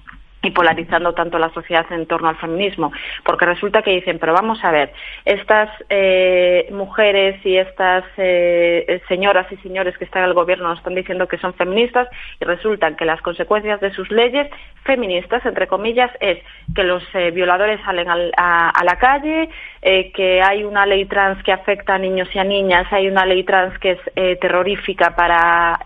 y 0.46 0.50
polarizando 0.50 1.12
tanto 1.12 1.38
la 1.38 1.50
sociedad 1.50 1.86
en 1.90 2.06
torno 2.06 2.28
al 2.28 2.36
feminismo, 2.36 2.92
porque 3.24 3.46
resulta 3.46 3.82
que 3.82 3.90
dicen, 3.90 4.18
pero 4.18 4.32
vamos 4.32 4.62
a 4.64 4.70
ver, 4.70 4.92
estas 5.24 5.68
eh, 5.88 6.68
mujeres 6.72 7.44
y 7.44 7.56
estas 7.56 8.04
eh, 8.16 9.00
señoras 9.08 9.50
y 9.50 9.56
señores 9.56 9.96
que 9.98 10.04
están 10.04 10.22
en 10.22 10.28
el 10.28 10.34
gobierno 10.34 10.68
nos 10.68 10.78
están 10.78 10.94
diciendo 10.94 11.28
que 11.28 11.38
son 11.38 11.54
feministas 11.54 12.08
y 12.40 12.44
resulta 12.44 12.94
que 12.96 13.04
las 13.04 13.20
consecuencias 13.22 13.80
de 13.80 13.92
sus 13.92 14.10
leyes 14.10 14.48
feministas, 14.84 15.44
entre 15.44 15.66
comillas, 15.66 16.10
es 16.20 16.38
que 16.74 16.84
los 16.84 17.02
eh, 17.14 17.30
violadores 17.32 17.80
salen 17.84 18.08
al, 18.08 18.32
a, 18.36 18.70
a, 18.70 18.84
la 18.84 18.96
calle, 18.98 19.48
eh, 19.82 20.12
que 20.12 20.40
hay 20.42 20.64
una 20.64 20.86
ley 20.86 21.04
trans 21.06 21.42
que 21.42 21.52
afecta 21.52 21.94
a 21.94 21.98
niños 21.98 22.28
y 22.34 22.38
a 22.38 22.44
niñas, 22.44 22.86
hay 22.92 23.08
una 23.08 23.26
ley 23.26 23.42
trans 23.44 23.76
que 23.78 23.92
es 23.92 24.00
eh, 24.14 24.36
terrorífica 24.40 25.16
para, 25.16 25.80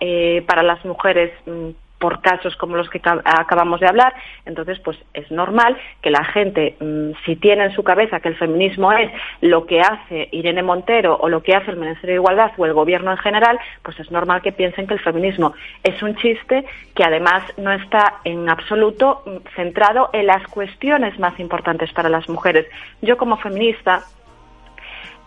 para 0.47 0.63
las 0.63 0.85
mujeres 0.85 1.33
mm, 1.47 1.71
por 2.01 2.23
casos 2.23 2.57
como 2.57 2.77
los 2.77 2.89
que 2.89 3.01
acabamos 3.05 3.79
de 3.79 3.87
hablar, 3.87 4.15
entonces 4.47 4.81
pues 4.81 4.99
es 5.15 5.31
normal 5.31 5.77
que 6.03 6.11
la 6.11 6.25
gente, 6.25 6.75
mmm, 6.81 7.13
si 7.25 7.37
tiene 7.37 7.65
en 7.67 7.73
su 7.73 7.85
cabeza 7.85 8.21
que 8.21 8.29
el 8.29 8.37
feminismo 8.37 8.91
es 8.93 9.13
lo 9.43 9.67
que 9.67 9.81
hace 9.81 10.29
Irene 10.33 10.63
Montero 10.63 11.17
o 11.21 11.29
lo 11.29 11.43
que 11.43 11.55
hace 11.55 11.71
el 11.71 11.77
Ministerio 11.77 12.15
de 12.15 12.21
Igualdad 12.23 12.53
o 12.57 12.65
el 12.65 12.73
Gobierno 12.73 13.11
en 13.13 13.19
general, 13.19 13.61
pues 13.83 14.01
es 14.01 14.11
normal 14.11 14.41
que 14.41 14.51
piensen 14.51 14.87
que 14.87 14.95
el 14.95 15.01
feminismo 15.01 15.53
es 15.85 16.03
un 16.03 16.17
chiste 16.17 16.65
que 16.95 17.05
además 17.05 17.43
no 17.59 17.71
está 17.71 18.21
en 18.25 18.49
absoluto 18.49 19.23
centrado 19.55 20.09
en 20.15 20.27
las 20.27 20.47
cuestiones 20.49 21.19
más 21.19 21.39
importantes 21.39 21.93
para 21.93 22.09
las 22.09 22.29
mujeres. 22.29 22.67
Yo 23.03 23.19
como 23.19 23.37
feminista 23.37 24.05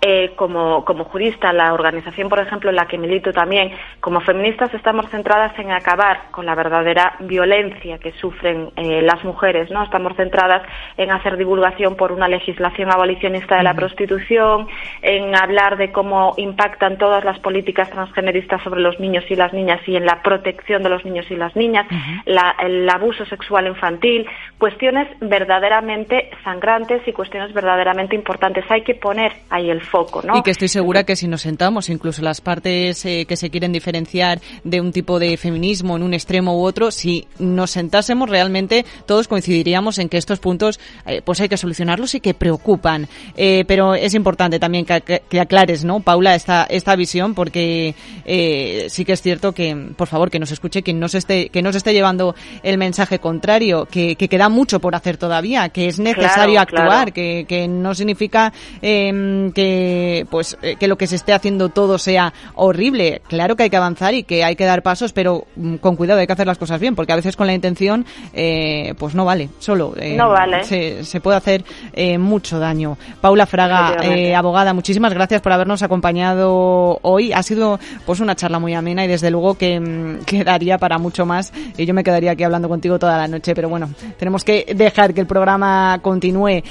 eh, 0.05 0.33
como, 0.35 0.83
como 0.83 1.05
jurista, 1.05 1.53
la 1.53 1.73
organización, 1.73 2.27
por 2.27 2.39
ejemplo, 2.39 2.69
en 2.69 2.75
la 2.75 2.87
que 2.87 2.97
milito 2.97 3.31
también, 3.31 3.71
como 4.01 4.19
feministas 4.19 4.73
estamos 4.73 5.09
centradas 5.09 5.57
en 5.57 5.71
acabar 5.71 6.23
con 6.31 6.45
la 6.45 6.55
verdadera 6.55 7.15
violencia 7.21 7.97
que 7.99 8.11
sufren 8.11 8.69
eh, 8.75 9.01
las 9.01 9.23
mujeres, 9.23 9.71
¿no? 9.71 9.81
Estamos 9.81 10.13
centradas 10.17 10.61
en 10.97 11.09
hacer 11.09 11.37
divulgación 11.37 11.95
por 11.95 12.11
una 12.11 12.27
legislación 12.27 12.91
abolicionista 12.91 13.55
de 13.55 13.63
la 13.63 13.75
prostitución, 13.75 14.67
en 15.01 15.35
hablar 15.37 15.77
de 15.77 15.93
cómo 15.93 16.33
impactan 16.35 16.97
todas 16.97 17.23
las 17.23 17.39
políticas 17.39 17.89
transgeneristas 17.89 18.61
sobre 18.61 18.81
los 18.81 18.99
niños 18.99 19.23
y 19.29 19.37
las 19.37 19.53
niñas 19.53 19.79
y 19.87 19.95
en 19.95 20.05
la 20.05 20.21
protección 20.21 20.83
de 20.83 20.89
los 20.89 21.05
niños 21.05 21.31
y 21.31 21.37
las 21.37 21.55
niñas, 21.55 21.87
uh 21.89 21.95
-huh. 21.95 22.21
la, 22.25 22.55
el 22.59 22.89
abuso 22.89 23.25
sexual 23.25 23.67
infantil, 23.67 24.27
cuestiones 24.63 25.09
verdaderamente 25.19 26.29
sangrantes 26.41 27.05
y 27.05 27.11
cuestiones 27.11 27.53
verdaderamente 27.53 28.15
importantes. 28.15 28.63
Hay 28.69 28.81
que 28.81 28.95
poner 28.95 29.33
ahí 29.49 29.69
el 29.69 29.81
foco, 29.81 30.21
¿no? 30.21 30.37
Y 30.37 30.41
que 30.41 30.51
estoy 30.51 30.69
segura 30.69 31.03
que 31.03 31.17
si 31.17 31.27
nos 31.27 31.41
sentamos, 31.41 31.89
incluso 31.89 32.21
las 32.21 32.39
partes 32.39 33.05
eh, 33.05 33.25
que 33.27 33.35
se 33.35 33.49
quieren 33.49 33.73
diferenciar 33.73 34.39
de 34.63 34.79
un 34.79 34.93
tipo 34.93 35.19
de 35.19 35.35
feminismo 35.35 35.97
en 35.97 36.03
un 36.03 36.13
extremo 36.13 36.57
u 36.57 36.63
otro, 36.63 36.91
si 36.91 37.27
nos 37.39 37.71
sentásemos 37.71 38.29
realmente 38.29 38.85
todos 39.05 39.27
coincidiríamos 39.27 39.99
en 39.99 40.07
que 40.07 40.15
estos 40.15 40.39
puntos 40.39 40.79
eh, 41.05 41.21
pues 41.21 41.41
hay 41.41 41.49
que 41.49 41.57
solucionarlos 41.57 42.15
y 42.15 42.21
que 42.21 42.33
preocupan. 42.33 43.09
Eh, 43.35 43.65
pero 43.67 43.95
es 43.95 44.13
importante 44.13 44.59
también 44.59 44.85
que, 44.85 45.41
aclares, 45.41 45.83
¿no, 45.83 45.99
Paula, 45.99 46.35
esta, 46.35 46.63
esta 46.69 46.95
visión 46.95 47.35
porque 47.35 47.95
eh, 48.23 48.85
sí 48.87 49.03
que 49.03 49.11
es 49.11 49.21
cierto 49.21 49.51
que, 49.51 49.75
por 49.97 50.07
favor, 50.07 50.31
que 50.31 50.39
nos 50.39 50.53
escuche 50.53 50.83
quien 50.83 51.01
nos 51.01 51.15
esté, 51.15 51.49
que 51.49 51.61
nos 51.61 51.75
esté 51.75 51.91
llevando 51.91 52.33
el 52.63 52.77
mensaje 52.77 53.19
contrario, 53.19 53.89
que, 53.91 54.15
que 54.15 54.29
queda 54.29 54.47
mucho 54.53 54.79
por 54.79 54.95
hacer 54.95 55.17
todavía, 55.17 55.69
que 55.69 55.87
es 55.87 55.99
necesario 55.99 56.55
claro, 56.55 56.61
actuar, 56.61 56.87
claro. 56.87 57.13
Que, 57.13 57.45
que 57.47 57.67
no 57.67 57.93
significa 57.93 58.53
eh, 58.81 59.51
que 59.53 60.25
pues 60.29 60.57
eh, 60.61 60.75
que 60.79 60.87
lo 60.87 60.97
que 60.97 61.07
se 61.07 61.15
esté 61.15 61.33
haciendo 61.33 61.69
todo 61.69 61.97
sea 61.97 62.33
horrible. 62.55 63.21
Claro 63.27 63.55
que 63.55 63.63
hay 63.63 63.69
que 63.69 63.77
avanzar 63.77 64.13
y 64.13 64.23
que 64.23 64.43
hay 64.43 64.55
que 64.55 64.65
dar 64.65 64.83
pasos, 64.83 65.13
pero 65.13 65.45
mm, 65.55 65.75
con 65.75 65.95
cuidado 65.95 66.19
hay 66.19 66.27
que 66.27 66.33
hacer 66.33 66.47
las 66.47 66.57
cosas 66.57 66.79
bien, 66.79 66.95
porque 66.95 67.13
a 67.13 67.15
veces 67.15 67.35
con 67.35 67.47
la 67.47 67.53
intención 67.53 68.05
eh, 68.33 68.93
pues 68.97 69.15
no 69.15 69.25
vale, 69.25 69.49
solo 69.59 69.93
eh, 69.97 70.15
no 70.15 70.29
vale. 70.29 70.63
Se, 70.63 71.03
se, 71.03 71.21
puede 71.21 71.37
hacer 71.37 71.63
eh, 71.93 72.17
mucho 72.17 72.59
daño. 72.59 72.97
Paula 73.21 73.45
Fraga, 73.45 73.97
eh, 74.03 74.35
abogada, 74.35 74.73
muchísimas 74.73 75.13
gracias 75.13 75.41
por 75.41 75.51
habernos 75.51 75.83
acompañado 75.83 76.99
hoy. 77.01 77.33
Ha 77.33 77.43
sido 77.43 77.79
pues 78.05 78.19
una 78.19 78.35
charla 78.35 78.59
muy 78.59 78.73
amena 78.73 79.05
y 79.05 79.07
desde 79.07 79.31
luego 79.31 79.55
que 79.55 79.79
mm, 79.79 80.19
quedaría 80.25 80.77
para 80.77 80.97
mucho 80.97 81.25
más 81.25 81.53
y 81.77 81.85
yo 81.85 81.93
me 81.93 82.03
quedaría 82.03 82.31
aquí 82.31 82.43
hablando 82.43 82.69
contigo 82.69 82.99
toda 82.99 83.17
la 83.17 83.27
noche, 83.27 83.53
pero 83.55 83.69
bueno, 83.69 83.89
tenemos 84.17 84.32
que 84.41 84.73
dejar 84.73 85.13
que 85.13 85.19
el 85.19 85.27
programa 85.27 85.99
continúe. 86.01 86.63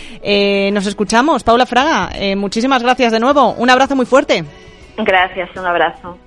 nos 0.72 0.86
escuchamos, 0.86 1.42
Paula 1.42 1.66
Fraga, 1.66 2.10
muchísimas 2.36 2.82
gracias 2.82 2.92
gracias 2.92 3.12
de 3.12 3.20
nuevo. 3.20 3.52
Un 3.52 3.70
abrazo 3.70 3.96
muy 3.96 4.06
fuerte. 4.06 4.44
Gracias, 4.98 5.48
un 5.56 5.66
abrazo. 5.66 6.18